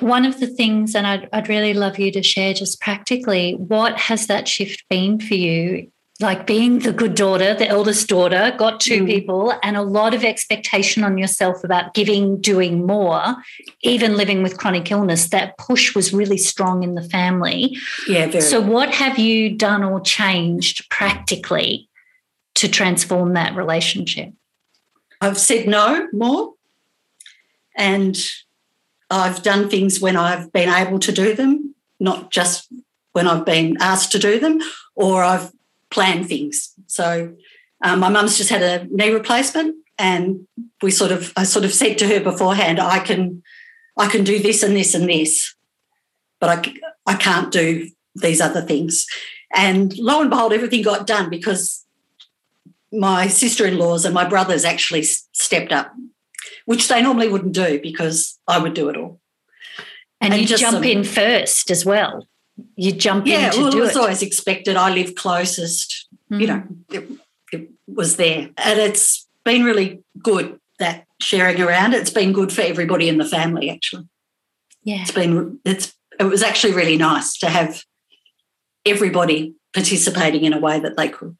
[0.00, 3.96] One of the things, and I'd, I'd really love you to share just practically, what
[3.98, 8.78] has that shift been for you like being the good daughter, the eldest daughter, got
[8.78, 9.06] two mm.
[9.06, 13.36] people, and a lot of expectation on yourself about giving, doing more,
[13.82, 15.30] even living with chronic illness.
[15.30, 17.76] That push was really strong in the family.
[18.06, 18.42] Yeah, very.
[18.42, 21.88] So, what have you done or changed practically
[22.56, 24.32] to transform that relationship?
[25.22, 26.52] I've said no more,
[27.76, 28.18] and
[29.10, 32.70] I've done things when I've been able to do them, not just
[33.12, 34.60] when I've been asked to do them,
[34.94, 35.50] or I've
[35.90, 36.72] plan things.
[36.86, 37.34] So
[37.84, 40.46] um, my mum's just had a knee replacement, and
[40.82, 43.42] we sort of I sort of said to her beforehand, I can
[43.98, 45.54] I can do this and this and this,
[46.40, 46.74] but I
[47.06, 49.06] I can't do these other things.
[49.52, 51.84] And lo and behold, everything got done because
[52.92, 55.92] my sister-in-laws and my brothers actually stepped up,
[56.66, 59.20] which they normally wouldn't do because I would do it all.
[60.20, 62.28] And, and you jump in first as well
[62.76, 63.96] you jump yeah, in to well, do it was it.
[63.96, 64.76] always expected.
[64.76, 66.40] I live closest, mm-hmm.
[66.40, 67.08] you know, it,
[67.52, 68.50] it was there.
[68.56, 71.94] And it's been really good that sharing around.
[71.94, 74.08] It's been good for everybody in the family, actually.
[74.82, 75.02] Yeah.
[75.02, 77.84] It's been, it's, it was actually really nice to have
[78.86, 81.36] everybody participating in a way that they could.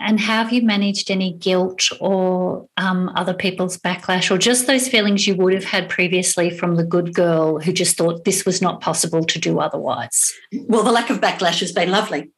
[0.00, 5.26] And have you managed any guilt or um, other people's backlash, or just those feelings
[5.26, 8.80] you would have had previously from the good girl who just thought this was not
[8.80, 10.32] possible to do otherwise?
[10.52, 12.30] Well, the lack of backlash has been lovely.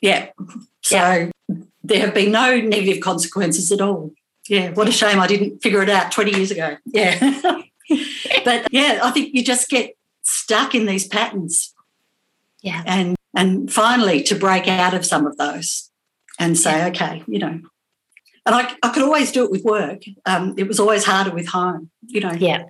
[0.00, 0.30] Yeah.
[0.82, 1.30] So yeah.
[1.84, 4.12] there have been no negative consequences at all.
[4.48, 4.70] Yeah.
[4.72, 6.76] What a shame I didn't figure it out 20 years ago.
[6.86, 7.38] Yeah.
[8.44, 11.74] but yeah, I think you just get stuck in these patterns.
[12.62, 12.82] Yeah.
[12.86, 15.90] And and finally to break out of some of those
[16.38, 16.88] and say, yeah.
[16.88, 17.60] okay, you know.
[18.44, 20.02] And I, I could always do it with work.
[20.26, 22.32] Um, it was always harder with home, you know.
[22.32, 22.64] Yeah.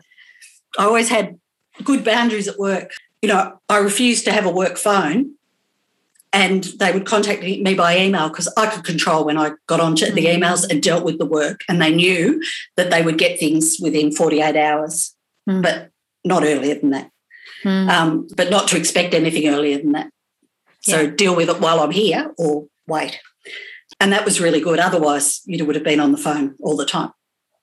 [0.78, 1.38] I always had
[1.82, 2.90] good boundaries at work.
[3.22, 5.34] You know, I refused to have a work phone
[6.32, 10.06] and they would contact me by email because I could control when I got onto
[10.06, 10.14] mm-hmm.
[10.14, 11.62] the emails and dealt with the work.
[11.68, 12.42] And they knew
[12.76, 15.14] that they would get things within 48 hours,
[15.48, 15.62] mm.
[15.62, 15.90] but
[16.24, 17.10] not earlier than that.
[17.64, 17.88] Mm.
[17.88, 20.10] Um, but not to expect anything earlier than that.
[20.80, 21.10] So yeah.
[21.10, 23.20] deal with it while I'm here or wait.
[24.02, 24.80] And that was really good.
[24.80, 27.12] Otherwise, you would have been on the phone all the time.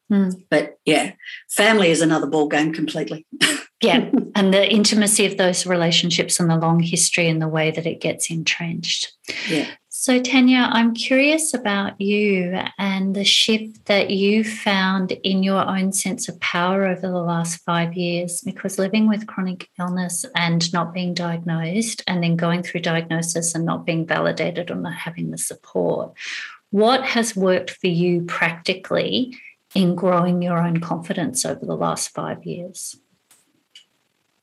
[0.09, 0.41] Mm.
[0.49, 1.11] But yeah,
[1.49, 3.27] family is another ball game completely.
[3.83, 7.85] yeah, and the intimacy of those relationships and the long history and the way that
[7.85, 9.11] it gets entrenched.
[9.49, 9.67] Yeah.
[10.01, 15.91] So, Tanya, I'm curious about you and the shift that you found in your own
[15.91, 20.93] sense of power over the last five years, because living with chronic illness and not
[20.93, 25.37] being diagnosed, and then going through diagnosis and not being validated or not having the
[25.37, 26.13] support,
[26.69, 29.35] what has worked for you practically
[29.75, 32.95] in growing your own confidence over the last five years?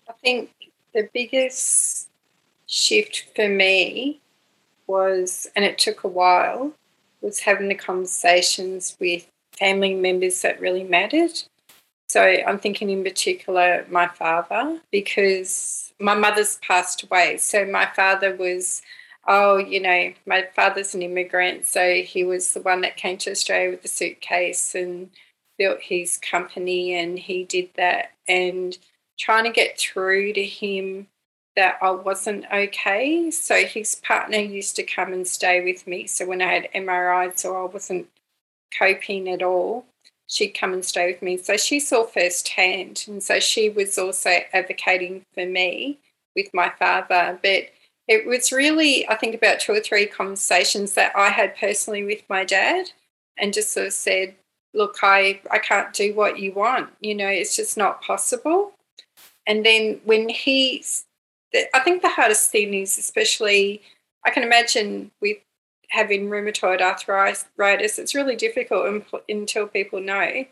[0.07, 0.51] I think
[0.92, 2.11] the biggest
[2.66, 4.21] shift for me
[4.87, 6.72] was, and it took a while,
[7.20, 9.26] was having the conversations with
[9.59, 11.43] family members that really mattered.
[12.09, 17.39] So I'm thinking in particular my father, because my mother's passed away.
[17.39, 18.82] So my father was,
[19.26, 21.66] oh, you know, my father's an immigrant.
[21.66, 25.11] So he was the one that came to Australia with the suitcase and
[25.59, 28.12] built his company and he did that.
[28.28, 28.76] And
[29.18, 31.09] trying to get through to him
[31.57, 33.31] that I wasn't okay.
[33.31, 36.07] So his partner used to come and stay with me.
[36.07, 38.09] So when I had MRI, so I wasn't
[38.79, 39.87] coping at all.
[40.29, 41.37] she'd come and stay with me.
[41.37, 43.05] So she saw firsthand.
[43.07, 45.99] And so she was also advocating for me
[46.35, 47.39] with my father.
[47.43, 47.71] But
[48.09, 52.23] it was really, I think, about two or three conversations that I had personally with
[52.29, 52.91] my dad
[53.39, 54.35] and just sort of said,
[54.75, 56.91] look, I, I can't do what you want.
[57.01, 58.73] You know, it's just not possible.
[59.47, 60.85] And then when he,
[61.75, 63.83] I think the hardest thing is, especially,
[64.25, 65.39] I can imagine with
[65.89, 70.45] having rheumatoid arthritis, it's really difficult until people know.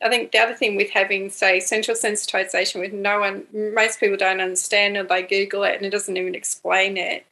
[0.00, 4.16] I think the other thing with having, say, central sensitization with no one, most people
[4.16, 7.26] don't understand or they Google it and it doesn't even explain it.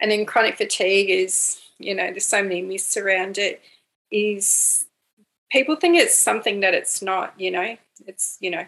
[0.00, 3.62] And then chronic fatigue is, you know, there's so many myths around it,
[4.10, 4.84] is
[5.50, 7.76] people think it's something that it's not, you know,
[8.06, 8.66] it's, you know,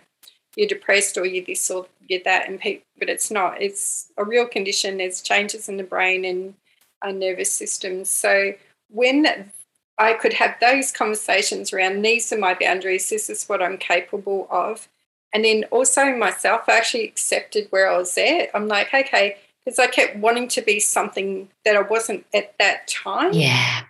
[0.56, 3.60] you're depressed or you're this or you're that, and people, but it's not.
[3.60, 4.98] It's a real condition.
[4.98, 6.54] There's changes in the brain and
[7.02, 8.04] our nervous system.
[8.04, 8.54] So
[8.88, 9.50] when
[9.98, 14.46] I could have those conversations around these are my boundaries, this is what I'm capable
[14.50, 14.88] of.
[15.32, 18.50] And then also myself, I actually accepted where I was at.
[18.54, 22.88] I'm like, okay, because I kept wanting to be something that I wasn't at that
[22.88, 23.32] time.
[23.32, 23.82] Yeah.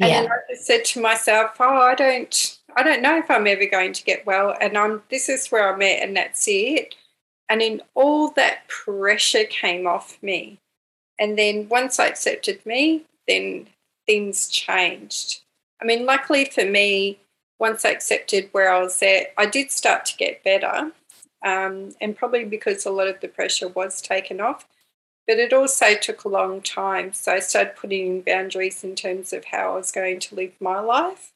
[0.00, 0.22] And yeah.
[0.22, 3.66] then I just said to myself, oh, I don't I don't know if I'm ever
[3.66, 4.54] going to get well.
[4.60, 6.94] And I'm this is where I'm at and that's it.
[7.48, 10.58] And then all that pressure came off me.
[11.18, 13.68] And then once I accepted me, then
[14.06, 15.42] things changed.
[15.80, 17.18] I mean, luckily for me,
[17.58, 20.92] once I accepted where I was at, I did start to get better.
[21.44, 24.66] Um, and probably because a lot of the pressure was taken off.
[25.26, 27.12] But it also took a long time.
[27.12, 30.52] So I started putting in boundaries in terms of how I was going to live
[30.60, 31.32] my life.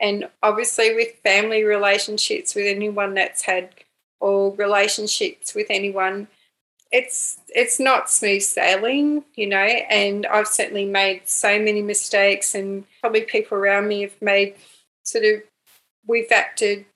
[0.00, 3.70] And obviously, with family relationships, with anyone that's had
[4.20, 6.28] or relationships with anyone,
[6.90, 12.84] it's it's not smooth sailing, you know, and I've certainly made so many mistakes, and
[13.00, 14.54] probably people around me have made
[15.02, 15.42] sort of
[16.06, 16.86] we've acted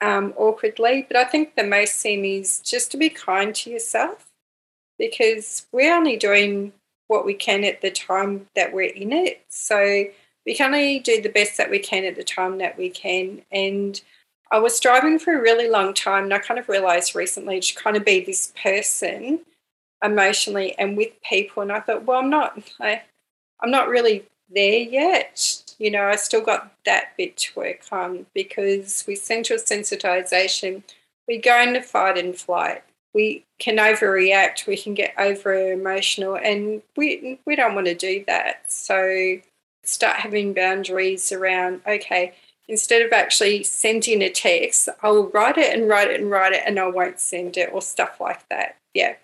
[0.00, 1.06] um, awkwardly.
[1.06, 4.30] But I think the most thing is just to be kind to yourself
[4.98, 6.72] because we're only doing
[7.06, 9.44] what we can at the time that we're in it.
[9.48, 10.06] So
[10.46, 13.42] we can only do the best that we can at the time that we can.
[13.52, 14.00] And
[14.52, 17.74] I was striving for a really long time, and I kind of realized recently to
[17.74, 19.40] kind of be this person
[20.04, 21.62] emotionally and with people.
[21.62, 23.00] And I thought, well, I'm not, I,
[23.62, 25.74] I'm not really there yet.
[25.78, 30.82] You know, I still got that bit to work on because with central sensitization,
[31.26, 32.84] we go into fight and flight.
[33.14, 38.24] We can overreact, we can get over emotional, and we we don't want to do
[38.26, 38.70] that.
[38.70, 39.38] So
[39.84, 42.34] start having boundaries around okay
[42.68, 46.62] instead of actually sending a text, I'll write it and write it and write it
[46.66, 48.76] and I won't send it or stuff like that.
[48.94, 49.14] Yeah.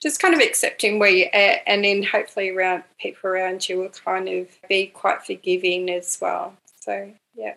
[0.00, 3.88] Just kind of accepting where you're at and then hopefully around people around you will
[3.88, 6.54] kind of be quite forgiving as well.
[6.80, 7.54] So yeah.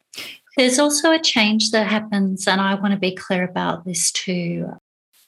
[0.58, 4.70] There's also a change that happens, and I want to be clear about this too.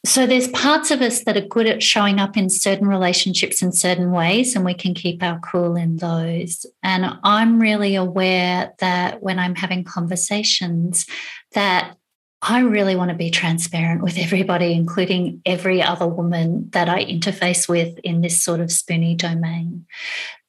[0.06, 3.72] So there's parts of us that are good at showing up in certain relationships in
[3.72, 6.66] certain ways, and we can keep our cool in those.
[6.84, 11.06] And I'm really aware that when I'm having conversations,
[11.54, 11.96] that
[12.42, 17.70] I really want to be transparent with everybody, including every other woman that I interface
[17.70, 19.86] with in this sort of spoonie domain.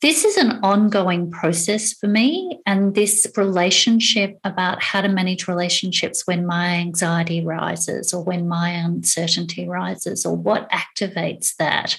[0.04, 6.26] This is an ongoing process for me, and this relationship about how to manage relationships
[6.26, 11.98] when my anxiety rises or when my uncertainty rises or what activates that.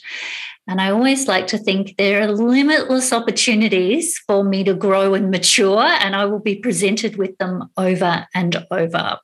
[0.68, 5.32] And I always like to think there are limitless opportunities for me to grow and
[5.32, 9.18] mature, and I will be presented with them over and over.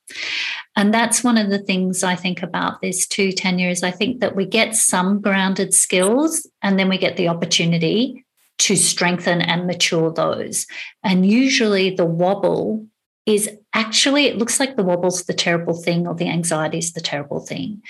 [0.76, 4.22] And that's one of the things I think about this too, Tanya, is I think
[4.22, 8.26] that we get some grounded skills and then we get the opportunity
[8.60, 10.68] to strengthen and mature those.
[11.04, 12.86] And usually the wobble
[13.26, 17.02] is actually, it looks like the wobble's the terrible thing or the anxiety is the
[17.02, 17.82] terrible thing.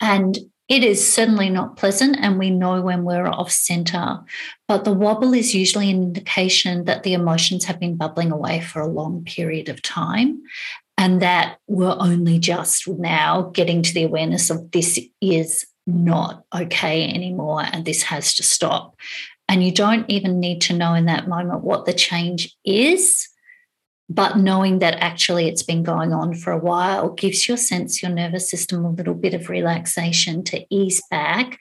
[0.00, 0.38] And
[0.68, 4.18] it is certainly not pleasant, and we know when we're off center.
[4.66, 8.80] But the wobble is usually an indication that the emotions have been bubbling away for
[8.80, 10.42] a long period of time
[10.98, 17.08] and that we're only just now getting to the awareness of this is not okay
[17.08, 18.96] anymore and this has to stop.
[19.48, 23.28] And you don't even need to know in that moment what the change is,
[24.08, 28.10] but knowing that actually it's been going on for a while gives your sense, your
[28.10, 31.58] nervous system a little bit of relaxation to ease back.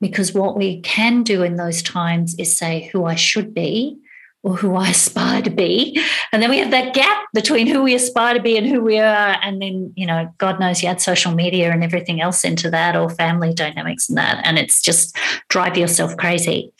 [0.00, 3.98] Because what we can do in those times is say who I should be
[4.44, 6.00] or who I aspire to be.
[6.30, 8.98] And then we have that gap between who we aspire to be and who we
[8.98, 9.36] are.
[9.42, 12.94] And then, you know, God knows you add social media and everything else into that
[12.94, 14.40] or family dynamics and that.
[14.44, 15.16] And it's just
[15.48, 16.72] drive yourself crazy.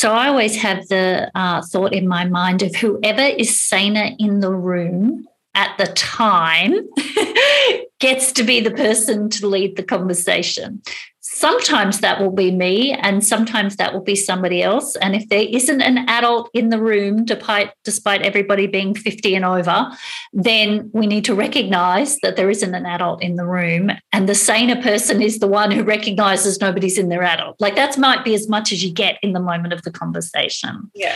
[0.00, 4.40] So I always have the uh, thought in my mind of whoever is saner in
[4.40, 6.72] the room at the time
[8.00, 10.82] gets to be the person to lead the conversation.
[11.22, 14.96] Sometimes that will be me, and sometimes that will be somebody else.
[14.96, 19.44] And if there isn't an adult in the room, despite, despite everybody being 50 and
[19.44, 19.90] over,
[20.32, 23.92] then we need to recognize that there isn't an adult in the room.
[24.12, 27.60] And the saner person is the one who recognizes nobody's in their adult.
[27.60, 30.90] Like that might be as much as you get in the moment of the conversation.
[30.94, 31.14] Yeah.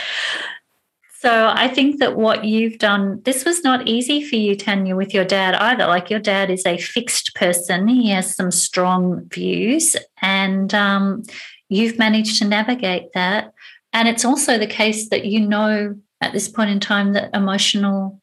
[1.19, 5.13] So I think that what you've done, this was not easy for you, Tanya, with
[5.13, 5.87] your dad either.
[5.87, 11.23] Like your dad is a fixed person, he has some strong views, and um,
[11.69, 13.53] you've managed to navigate that.
[13.93, 18.21] And it's also the case that you know at this point in time that emotional,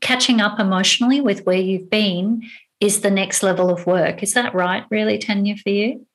[0.00, 2.42] catching up emotionally with where you've been
[2.80, 4.22] is the next level of work.
[4.22, 6.06] Is that right, really, Tanya, for you?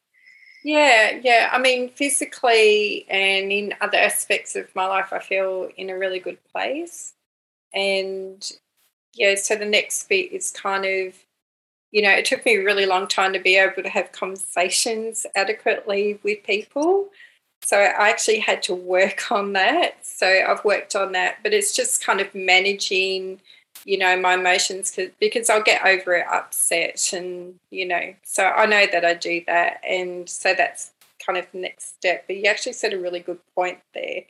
[0.64, 1.50] Yeah, yeah.
[1.52, 6.20] I mean, physically and in other aspects of my life, I feel in a really
[6.20, 7.14] good place.
[7.74, 8.50] And
[9.16, 11.16] yeah, so the next bit is kind of,
[11.92, 15.26] you know, it took me a really long time to be able to have conversations
[15.36, 17.10] adequately with people.
[17.64, 20.06] So I actually had to work on that.
[20.06, 23.42] So I've worked on that, but it's just kind of managing
[23.86, 28.66] you know my emotions because I'll get over it upset and you know so I
[28.66, 30.92] know that I do that and so that's
[31.26, 32.26] kind of the next step.
[32.28, 34.24] But you actually said a really good point there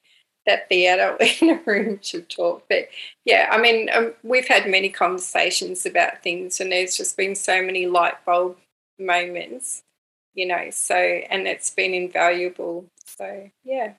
[0.45, 2.63] that the adult in a room should talk.
[2.69, 2.89] But
[3.25, 7.61] yeah I mean um, we've had many conversations about things and there's just been so
[7.61, 8.57] many light bulb
[8.99, 9.83] moments
[10.33, 12.85] you know so and it's been invaluable.
[13.05, 13.93] So yeah.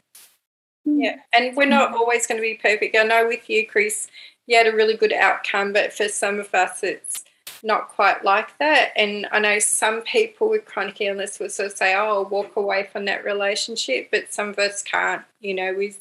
[0.84, 1.00] Hmm.
[1.00, 2.96] yeah and we're not always going to be perfect.
[2.96, 4.08] I know with you Chris
[4.46, 7.24] you had a really good outcome, but for some of us, it's
[7.62, 8.92] not quite like that.
[8.96, 12.56] And I know some people with chronic illness will sort of say, "Oh, I'll walk
[12.56, 15.22] away from that relationship," but some of us can't.
[15.40, 15.96] You know, we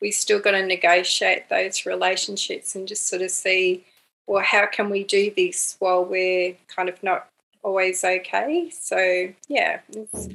[0.00, 3.84] we still got to negotiate those relationships and just sort of see,
[4.26, 7.28] well, how can we do this while we're kind of not
[7.62, 8.70] always okay?
[8.70, 10.28] So yeah, it's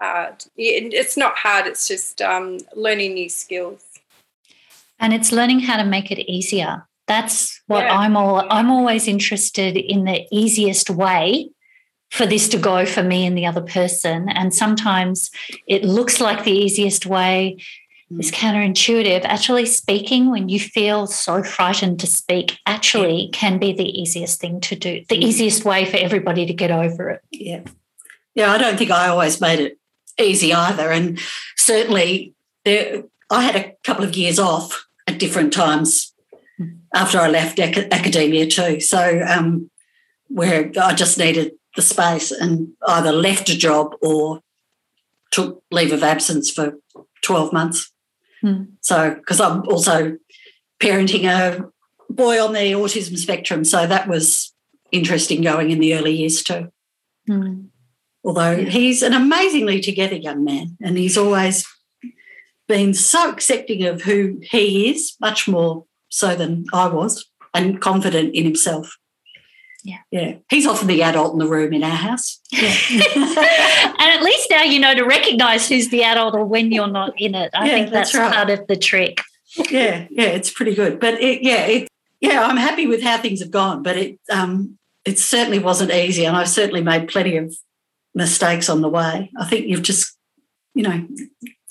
[0.00, 0.44] hard.
[0.56, 1.66] It's not hard.
[1.66, 3.84] It's just um, learning new skills.
[5.00, 7.98] And it's learning how to make it easier that's what yeah.
[7.98, 11.50] I'm all I'm always interested in the easiest way
[12.10, 14.28] for this to go for me and the other person.
[14.28, 15.30] And sometimes
[15.66, 17.56] it looks like the easiest way
[18.18, 18.34] is mm.
[18.34, 19.24] counterintuitive.
[19.24, 24.60] Actually, speaking when you feel so frightened to speak actually can be the easiest thing
[24.60, 25.22] to do, the mm.
[25.22, 27.20] easiest way for everybody to get over it.
[27.32, 27.62] Yeah.
[28.34, 29.78] Yeah, I don't think I always made it
[30.18, 30.90] easy either.
[30.90, 31.18] And
[31.56, 32.34] certainly
[32.64, 36.13] there, I had a couple of years off at different times
[36.94, 38.80] after I left ac- academia too.
[38.80, 39.70] So um,
[40.28, 44.40] where I just needed the space and either left a job or
[45.30, 46.78] took leave of absence for
[47.22, 47.90] 12 months.
[48.42, 48.68] Mm.
[48.80, 50.16] So, because I'm also
[50.80, 51.68] parenting a
[52.08, 53.64] boy on the autism spectrum.
[53.64, 54.54] So that was
[54.92, 56.70] interesting going in the early years too.
[57.28, 57.68] Mm.
[58.22, 58.68] Although yeah.
[58.68, 61.66] he's an amazingly together young man and he's always
[62.68, 65.84] been so accepting of who he is, much more
[66.14, 68.96] so than I was, and confident in himself.
[69.82, 69.98] Yeah.
[70.10, 70.36] Yeah.
[70.48, 72.40] He's often the adult in the room in our house.
[72.50, 72.74] Yeah.
[73.14, 77.12] and at least now you know to recognize who's the adult or when you're not
[77.20, 77.50] in it.
[77.52, 78.34] I yeah, think that's, that's right.
[78.34, 79.20] part of the trick.
[79.70, 80.98] Yeah, yeah, it's pretty good.
[80.98, 81.88] But it, yeah, it,
[82.20, 86.24] yeah, I'm happy with how things have gone, but it um it certainly wasn't easy
[86.24, 87.54] and I've certainly made plenty of
[88.14, 89.30] mistakes on the way.
[89.38, 90.16] I think you've just,
[90.74, 91.06] you know,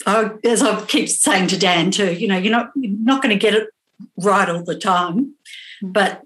[0.05, 3.33] I, as I keep saying to Dan too, you know, you're not you're not going
[3.33, 3.69] to get it
[4.17, 5.35] right all the time,
[5.81, 6.21] but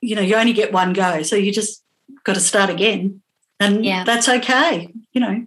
[0.00, 1.22] you know, you only get one go.
[1.22, 1.82] So you just
[2.24, 3.22] got to start again.
[3.58, 4.04] And yeah.
[4.04, 4.92] that's okay.
[5.12, 5.46] You know,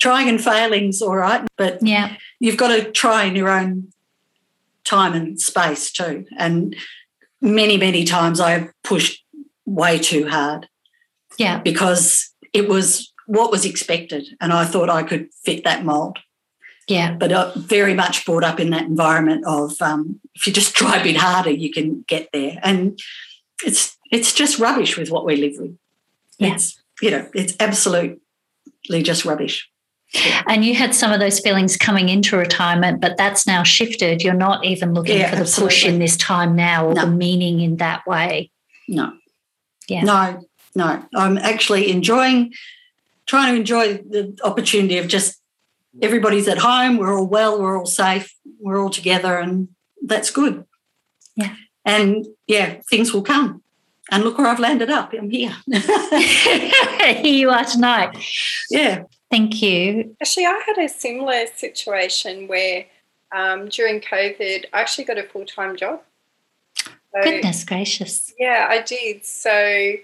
[0.00, 3.92] trying and failing's all right, but yeah, you've got to try in your own
[4.84, 6.26] time and space too.
[6.38, 6.76] And
[7.40, 9.24] many, many times I have pushed
[9.66, 10.68] way too hard.
[11.38, 11.58] Yeah.
[11.60, 14.26] Because it was what was expected.
[14.40, 16.18] And I thought I could fit that mold.
[16.88, 17.14] Yeah.
[17.14, 20.96] But uh, very much brought up in that environment of um, if you just try
[20.96, 22.58] a bit harder, you can get there.
[22.62, 22.98] And
[23.64, 25.76] it's it's just rubbish with what we live with.
[26.38, 26.54] Yeah.
[26.54, 28.20] It's you know, it's absolutely
[29.02, 29.68] just rubbish.
[30.46, 34.22] And you had some of those feelings coming into retirement, but that's now shifted.
[34.22, 35.74] You're not even looking yeah, for the absolutely.
[35.74, 37.04] push in this time now or no.
[37.04, 38.50] the meaning in that way.
[38.86, 39.12] No.
[39.88, 40.04] Yeah.
[40.04, 40.40] No,
[40.76, 41.04] no.
[41.16, 42.52] I'm actually enjoying,
[43.26, 45.40] trying to enjoy the opportunity of just
[46.00, 49.68] everybody's at home, we're all well, we're all safe, we're all together, and
[50.06, 50.64] that's good.
[51.36, 51.54] Yeah.
[51.84, 53.62] And yeah, things will come.
[54.10, 55.12] And look where I've landed up.
[55.14, 55.56] I'm here.
[55.66, 58.16] here you are tonight.
[58.70, 59.04] Yeah.
[59.30, 60.14] Thank you.
[60.20, 62.84] Actually, I had a similar situation where
[63.32, 66.02] um, during COVID, I actually got a full time job.
[66.86, 68.32] So, Goodness gracious.
[68.38, 69.24] Yeah, I did.
[69.24, 69.94] So,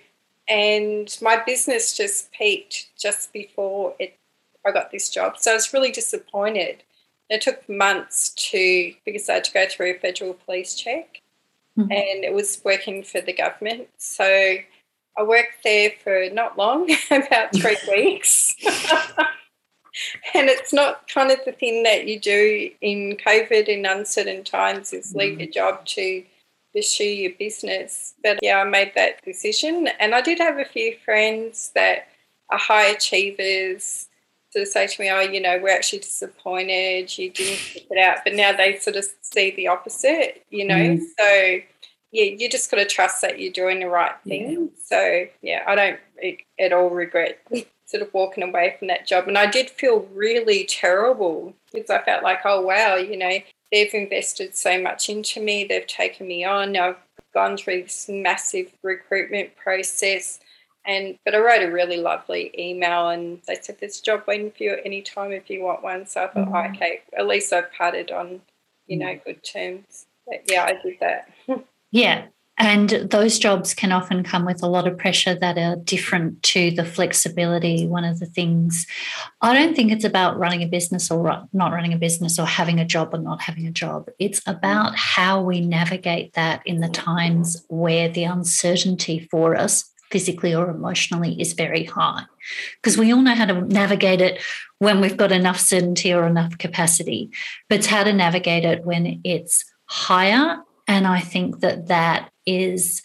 [0.49, 4.17] and my business just peaked just before it.
[4.67, 6.83] I got this job, so I was really disappointed.
[7.31, 11.23] It took months to because I had to go through a federal police check,
[11.79, 11.91] mm-hmm.
[11.91, 13.89] and it was working for the government.
[13.97, 14.25] So
[15.17, 18.55] I worked there for not long, about three weeks.
[20.35, 24.93] and it's not kind of the thing that you do in COVID in uncertain times
[24.93, 25.41] is leave mm.
[25.41, 26.25] your job to
[26.75, 28.15] pursue your business.
[28.23, 29.89] But yeah, I made that decision.
[29.99, 32.09] And I did have a few friends that
[32.51, 34.09] are high achievers
[34.53, 37.99] sort of say to me, oh, you know, we're actually disappointed you didn't pick it
[37.99, 38.19] out.
[38.25, 40.75] But now they sort of see the opposite, you know.
[40.75, 41.01] Mm.
[41.19, 41.61] So
[42.13, 44.51] yeah, you just got to trust that you're doing the right thing.
[44.51, 44.67] Yeah.
[44.85, 46.01] So yeah, I don't
[46.59, 47.39] at all regret
[47.87, 49.27] sort of walking away from that job.
[49.29, 53.39] And I did feel really terrible because I felt like, oh, wow, you know,
[53.73, 56.97] they've invested so much into me, they've taken me on, I've
[57.35, 60.41] gone through this massive recruitment process.
[60.85, 64.51] And but I wrote a really lovely email and they said there's a job waiting
[64.51, 66.07] for you at any time if you want one.
[66.07, 66.55] So I thought, mm-hmm.
[66.55, 68.41] oh, okay, at least I've parted on,
[68.87, 69.25] you know, mm.
[69.25, 70.07] good terms.
[70.27, 71.31] But yeah, I did that.
[71.91, 72.27] yeah.
[72.61, 76.71] And those jobs can often come with a lot of pressure that are different to
[76.71, 77.87] the flexibility.
[77.87, 78.87] One of the things,
[79.41, 82.79] I don't think it's about running a business or not running a business or having
[82.79, 84.11] a job or not having a job.
[84.19, 90.55] It's about how we navigate that in the times where the uncertainty for us, physically
[90.55, 92.25] or emotionally, is very high.
[92.83, 94.41] Because we all know how to navigate it
[94.79, 97.31] when we've got enough certainty or enough capacity,
[97.69, 100.59] but it's how to navigate it when it's higher
[100.91, 103.01] and I think that that is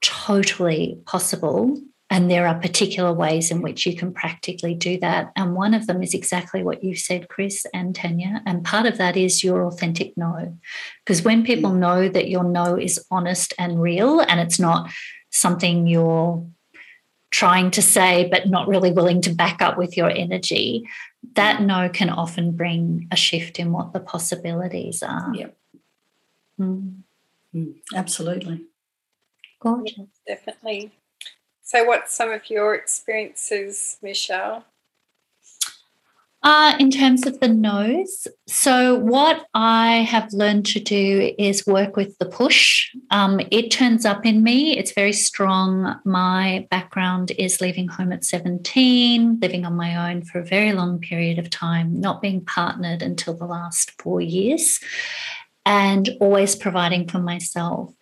[0.00, 1.76] totally possible.
[2.08, 5.32] And there are particular ways in which you can practically do that.
[5.34, 8.42] And one of them is exactly what you said, Chris and Tanya.
[8.46, 10.56] And part of that is your authentic no.
[11.04, 11.78] Because when people mm.
[11.78, 14.88] know that your no is honest and real and it's not
[15.30, 16.44] something you're
[17.30, 20.88] trying to say but not really willing to back up with your energy,
[21.34, 25.34] that no can often bring a shift in what the possibilities are.
[25.34, 25.56] Yep.
[26.60, 27.02] Mm.
[27.54, 28.64] Mm, absolutely.
[29.60, 30.06] Gorgeous.
[30.26, 30.92] Definitely.
[31.62, 34.64] So, what's some of your experiences, Michelle?
[36.50, 41.94] Uh, in terms of the noes, so what I have learned to do is work
[41.94, 42.88] with the push.
[43.10, 46.00] Um, it turns up in me, it's very strong.
[46.06, 51.00] My background is leaving home at 17, living on my own for a very long
[51.00, 54.80] period of time, not being partnered until the last four years
[55.66, 57.92] and always providing for myself.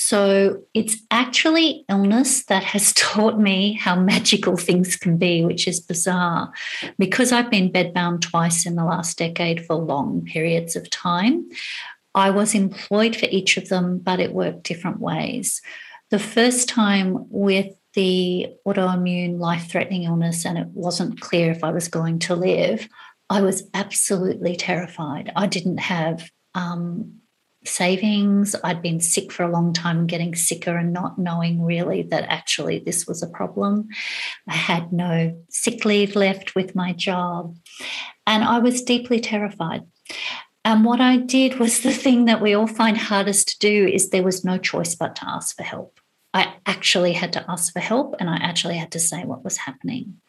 [0.00, 5.80] So it's actually illness that has taught me how magical things can be, which is
[5.80, 6.52] bizarre.
[6.98, 11.48] Because I've been bedbound twice in the last decade for long periods of time,
[12.14, 15.60] I was employed for each of them, but it worked different ways.
[16.10, 21.72] The first time with the autoimmune life threatening illness, and it wasn't clear if I
[21.72, 22.88] was going to live,
[23.28, 25.32] I was absolutely terrified.
[25.34, 27.18] I didn't have um,
[27.64, 28.54] savings.
[28.62, 32.78] I'd been sick for a long time, getting sicker and not knowing really that actually
[32.78, 33.88] this was a problem.
[34.46, 37.56] I had no sick leave left with my job,
[38.26, 39.82] and I was deeply terrified.
[40.64, 44.10] And what I did was the thing that we all find hardest to do is
[44.10, 45.98] there was no choice but to ask for help.
[46.34, 49.56] I actually had to ask for help and I actually had to say what was
[49.56, 50.20] happening.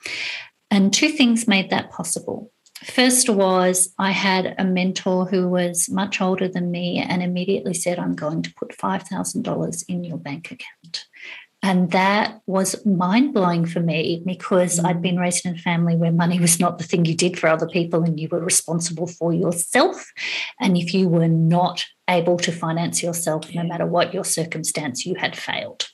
[0.71, 2.51] And two things made that possible.
[2.83, 7.99] First was I had a mentor who was much older than me and immediately said,
[7.99, 11.05] I'm going to put $5,000 in your bank account.
[11.61, 14.85] And that was mind blowing for me because mm.
[14.85, 17.47] I'd been raised in a family where money was not the thing you did for
[17.47, 20.09] other people and you were responsible for yourself.
[20.59, 25.15] And if you were not able to finance yourself, no matter what your circumstance, you
[25.15, 25.89] had failed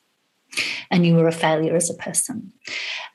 [0.92, 2.52] and you were a failure as a person.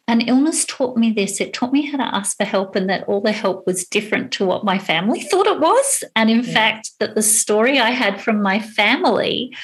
[0.07, 1.41] And illness taught me this.
[1.41, 4.32] It taught me how to ask for help and that all the help was different
[4.32, 6.05] to what my family thought it was.
[6.16, 6.53] And in yeah.
[6.53, 9.55] fact, that the story I had from my family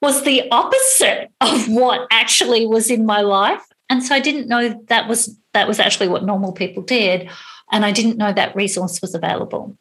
[0.00, 3.62] was the opposite of what actually was in my life.
[3.88, 7.28] And so I didn't know that was that was actually what normal people did.
[7.72, 9.76] And I didn't know that resource was available.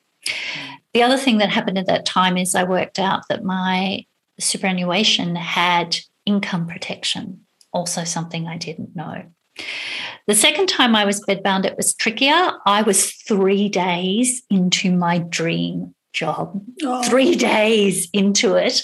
[0.94, 4.06] The other thing that happened at that time is I worked out that my
[4.40, 7.45] superannuation had income protection
[7.76, 9.24] also something I didn't know.
[10.28, 12.54] The second time I was bedbound, it was trickier.
[12.66, 17.04] I was three days into my dream job, oh.
[17.04, 18.82] three days into it.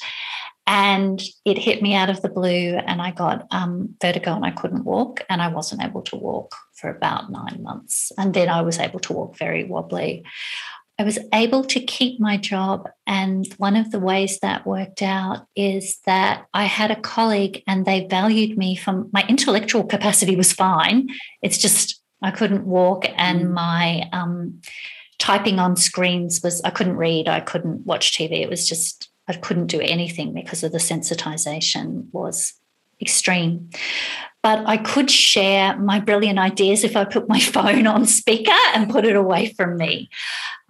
[0.67, 4.51] And it hit me out of the blue, and I got um, vertigo and I
[4.51, 8.11] couldn't walk, and I wasn't able to walk for about nine months.
[8.17, 10.23] And then I was able to walk very wobbly.
[11.01, 12.87] I was able to keep my job.
[13.07, 17.87] And one of the ways that worked out is that I had a colleague and
[17.87, 21.09] they valued me from my intellectual capacity was fine.
[21.41, 23.51] It's just I couldn't walk and mm.
[23.51, 24.61] my um,
[25.17, 28.33] typing on screens was, I couldn't read, I couldn't watch TV.
[28.33, 32.53] It was just, I couldn't do anything because of the sensitization was
[33.01, 33.71] extreme
[34.43, 38.89] but I could share my brilliant ideas if I put my phone on speaker and
[38.89, 40.09] put it away from me.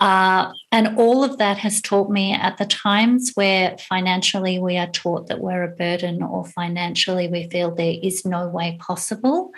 [0.02, 4.88] Uh, and all of that has taught me at the times where financially we are
[4.88, 9.52] taught that we're a burden or financially we feel there is no way possible.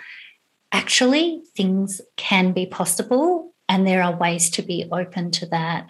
[0.70, 5.86] Actually, things can be possible and there are ways to be open to that.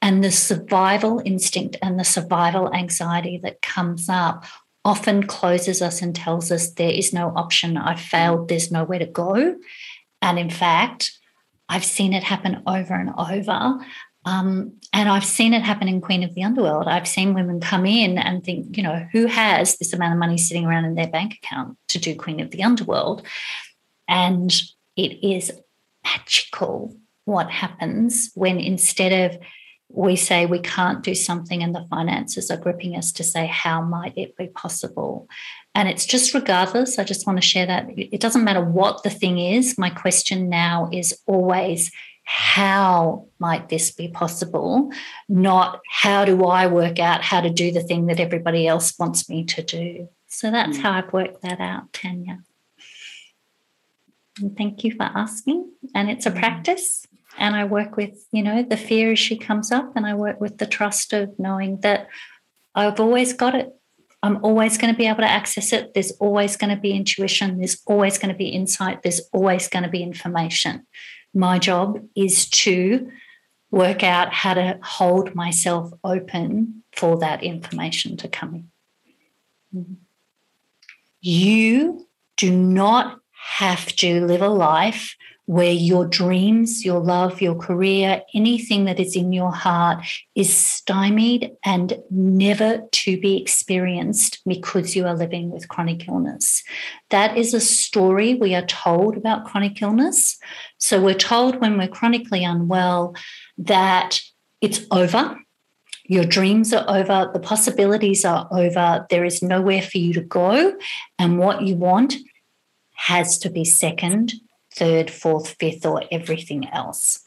[0.00, 4.46] And the survival instinct and the survival anxiety that comes up
[4.86, 7.76] often closes us and tells us there is no option.
[7.76, 9.56] I've failed, there's nowhere to go.
[10.22, 11.17] And in fact,
[11.68, 13.84] I've seen it happen over and over.
[14.24, 16.86] Um, and I've seen it happen in Queen of the Underworld.
[16.86, 20.36] I've seen women come in and think, you know, who has this amount of money
[20.36, 23.22] sitting around in their bank account to do Queen of the Underworld?
[24.06, 24.52] And
[24.96, 25.52] it is
[26.04, 29.40] magical what happens when instead of
[29.90, 33.80] we say we can't do something and the finances are gripping us to say how
[33.80, 35.28] might it be possible
[35.78, 39.10] and it's just regardless i just want to share that it doesn't matter what the
[39.10, 41.92] thing is my question now is always
[42.24, 44.90] how might this be possible
[45.28, 49.28] not how do i work out how to do the thing that everybody else wants
[49.30, 50.82] me to do so that's mm.
[50.82, 52.40] how i've worked that out tanya
[54.40, 56.38] and thank you for asking and it's a mm.
[56.38, 57.06] practice
[57.38, 60.40] and I work with, you know, the fear as she comes up, and I work
[60.40, 62.08] with the trust of knowing that
[62.74, 63.77] I've always got it.
[64.22, 65.94] I'm always going to be able to access it.
[65.94, 67.58] There's always going to be intuition.
[67.58, 69.02] There's always going to be insight.
[69.02, 70.86] There's always going to be information.
[71.32, 73.10] My job is to
[73.70, 78.70] work out how to hold myself open for that information to come in.
[79.74, 79.94] Mm-hmm.
[81.20, 82.06] You
[82.36, 85.16] do not have to live a life
[85.48, 91.50] where your dreams, your love, your career, anything that is in your heart is stymied
[91.64, 96.62] and never to be experienced because you are living with chronic illness.
[97.08, 100.38] That is a story we are told about chronic illness.
[100.76, 103.16] So we're told when we're chronically unwell
[103.56, 104.20] that
[104.60, 105.38] it's over.
[106.04, 110.76] Your dreams are over, the possibilities are over, there is nowhere for you to go,
[111.18, 112.16] and what you want
[112.96, 114.34] has to be second
[114.78, 117.18] third, fourth, fifth, or everything else.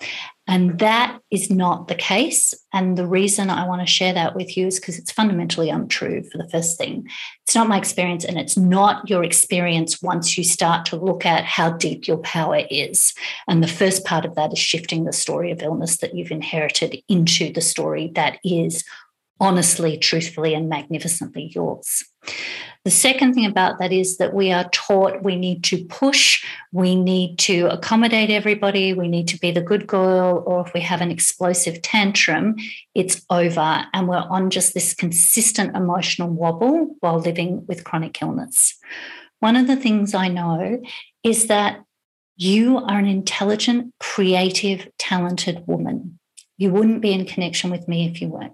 [0.48, 2.54] And that is not the case.
[2.74, 6.24] And the reason I want to share that with you is because it's fundamentally untrue
[6.24, 7.08] for the first thing.
[7.46, 11.46] It's not my experience, and it's not your experience once you start to look at
[11.46, 13.14] how deep your power is.
[13.48, 17.02] And the first part of that is shifting the story of illness that you've inherited
[17.08, 18.84] into the story that is
[19.42, 22.06] honestly, truthfully, and magnificently yours.
[22.86, 26.96] The second thing about that is that we are taught we need to push, we
[26.96, 31.02] need to accommodate everybody, we need to be the good girl, or if we have
[31.02, 32.56] an explosive tantrum,
[32.96, 33.86] it's over.
[33.94, 38.80] And we're on just this consistent emotional wobble while living with chronic illness.
[39.40, 40.82] One of the things I know
[41.24, 41.84] is that
[42.38, 46.20] you are an intelligent, creative, talented woman.
[46.58, 48.54] You wouldn't be in connection with me if you weren't.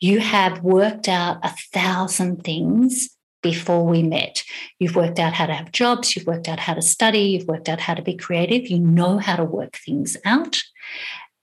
[0.00, 3.10] You have worked out a thousand things
[3.42, 4.44] before we met.
[4.78, 7.68] You've worked out how to have jobs, you've worked out how to study, you've worked
[7.68, 10.62] out how to be creative, you know how to work things out.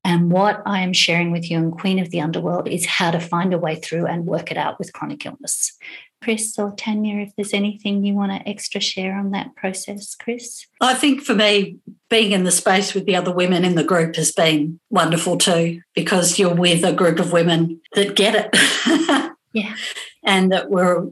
[0.06, 3.20] And what I am sharing with you in Queen of the Underworld is how to
[3.20, 5.78] find a way through and work it out with chronic illness.
[6.22, 10.66] Chris or Tanya, if there's anything you want to extra share on that process, Chris?
[10.82, 11.78] I think for me,
[12.10, 15.82] being in the space with the other women in the group has been wonderful too,
[15.94, 19.32] because you're with a group of women that get it.
[19.54, 19.76] yeah.
[20.24, 21.08] And that we're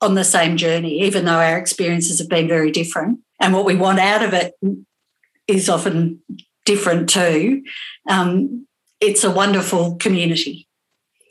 [0.00, 3.20] on the same journey, even though our experiences have been very different.
[3.40, 4.54] And what we want out of it
[5.48, 6.20] is often
[6.64, 7.62] different too.
[8.08, 8.66] Um,
[9.00, 10.68] it's a wonderful community.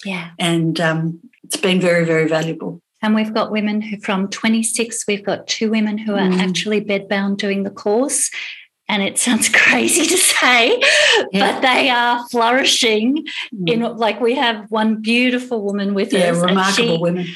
[0.03, 0.31] Yeah.
[0.39, 2.81] And um, it's been very, very valuable.
[3.03, 6.39] And we've got women who, from 26, we've got two women who are mm.
[6.39, 8.29] actually bedbound doing the course.
[8.91, 10.77] And it sounds crazy to say,
[11.31, 11.53] yeah.
[11.53, 13.25] but they are flourishing.
[13.55, 13.69] Mm.
[13.69, 16.13] In like we have one beautiful woman with us.
[16.13, 16.41] yeah, us.
[16.41, 17.27] remarkable she, women.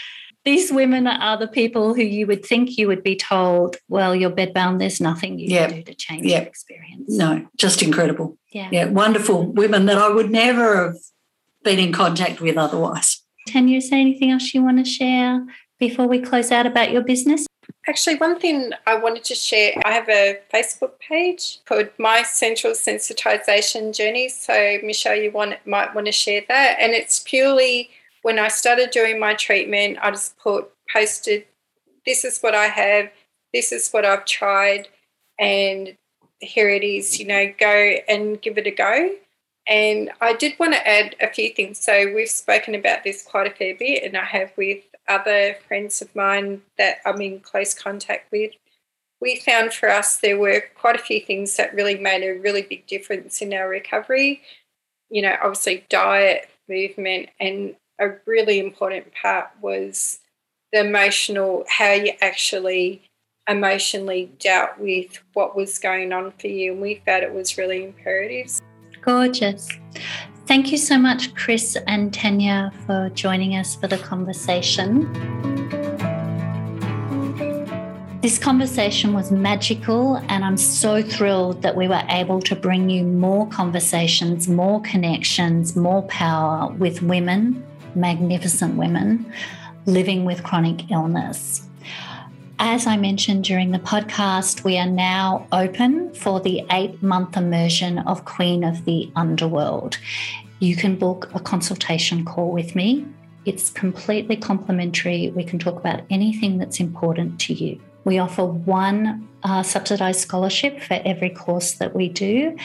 [0.44, 4.30] These women are the people who you would think you would be told, well, you're
[4.30, 5.68] bedbound, there's nothing you yeah.
[5.68, 6.40] can do to change yeah.
[6.40, 7.10] your experience.
[7.10, 8.38] No, just incredible.
[8.52, 8.70] Yeah.
[8.72, 10.98] Yeah, wonderful women that I would never have
[11.64, 13.24] been in contact with otherwise.
[13.48, 15.44] Can you say anything else you want to share
[15.80, 17.46] before we close out about your business?
[17.88, 22.74] Actually, one thing I wanted to share I have a Facebook page called My Central
[22.74, 24.30] Sensitization Journey.
[24.30, 26.78] So, Michelle, you want, might want to share that.
[26.80, 27.90] And it's purely
[28.24, 31.46] when I started doing my treatment, I just put, posted,
[32.08, 33.12] this is what I have,
[33.54, 34.88] this is what I've tried,
[35.40, 35.96] and
[36.40, 39.12] here it is, you know, go and give it a go.
[39.68, 41.80] And I did want to add a few things.
[41.80, 46.02] So we've spoken about this quite a fair bit, and I have with other friends
[46.02, 48.52] of mine that I'm in close contact with.
[49.22, 52.64] We found for us there were quite a few things that really made a really
[52.64, 54.42] big difference in our recovery.
[55.10, 60.20] You know, obviously diet, movement, and a really important part was
[60.74, 63.04] the emotional, how you actually
[63.48, 66.74] emotionally dealt with what was going on for you.
[66.74, 68.60] And we felt it was really imperative.
[69.02, 69.70] Gorgeous.
[70.48, 75.12] Thank you so much, Chris and Tanya, for joining us for the conversation.
[78.22, 83.04] This conversation was magical, and I'm so thrilled that we were able to bring you
[83.04, 87.66] more conversations, more connections, more power with women,
[87.96, 89.32] magnificent women,
[89.88, 91.68] living with chronic illness.
[92.60, 98.00] As I mentioned during the podcast, we are now open for the eight month immersion
[98.00, 99.98] of Queen of the Underworld.
[100.60, 103.06] You can book a consultation call with me.
[103.44, 105.32] It's completely complimentary.
[105.36, 107.82] We can talk about anything that's important to you.
[108.06, 112.56] We offer one uh, subsidized scholarship for every course that we do.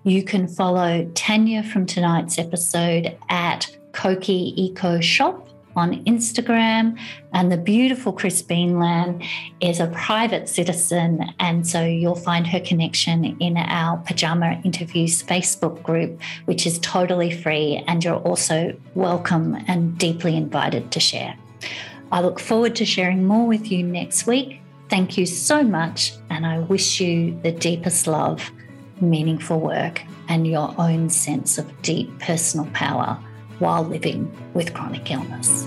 [0.03, 6.97] You can follow Tanya from tonight's episode at Kokki Eco Shop on Instagram.
[7.33, 9.25] And the beautiful Chris Beanland
[9.59, 11.33] is a private citizen.
[11.39, 17.31] And so you'll find her connection in our Pajama Interviews Facebook group, which is totally
[17.31, 17.83] free.
[17.87, 21.35] And you're also welcome and deeply invited to share.
[22.11, 24.59] I look forward to sharing more with you next week.
[24.89, 26.13] Thank you so much.
[26.29, 28.51] And I wish you the deepest love,
[28.99, 33.17] meaningful work, and your own sense of deep personal power
[33.61, 35.65] while living with chronic illness.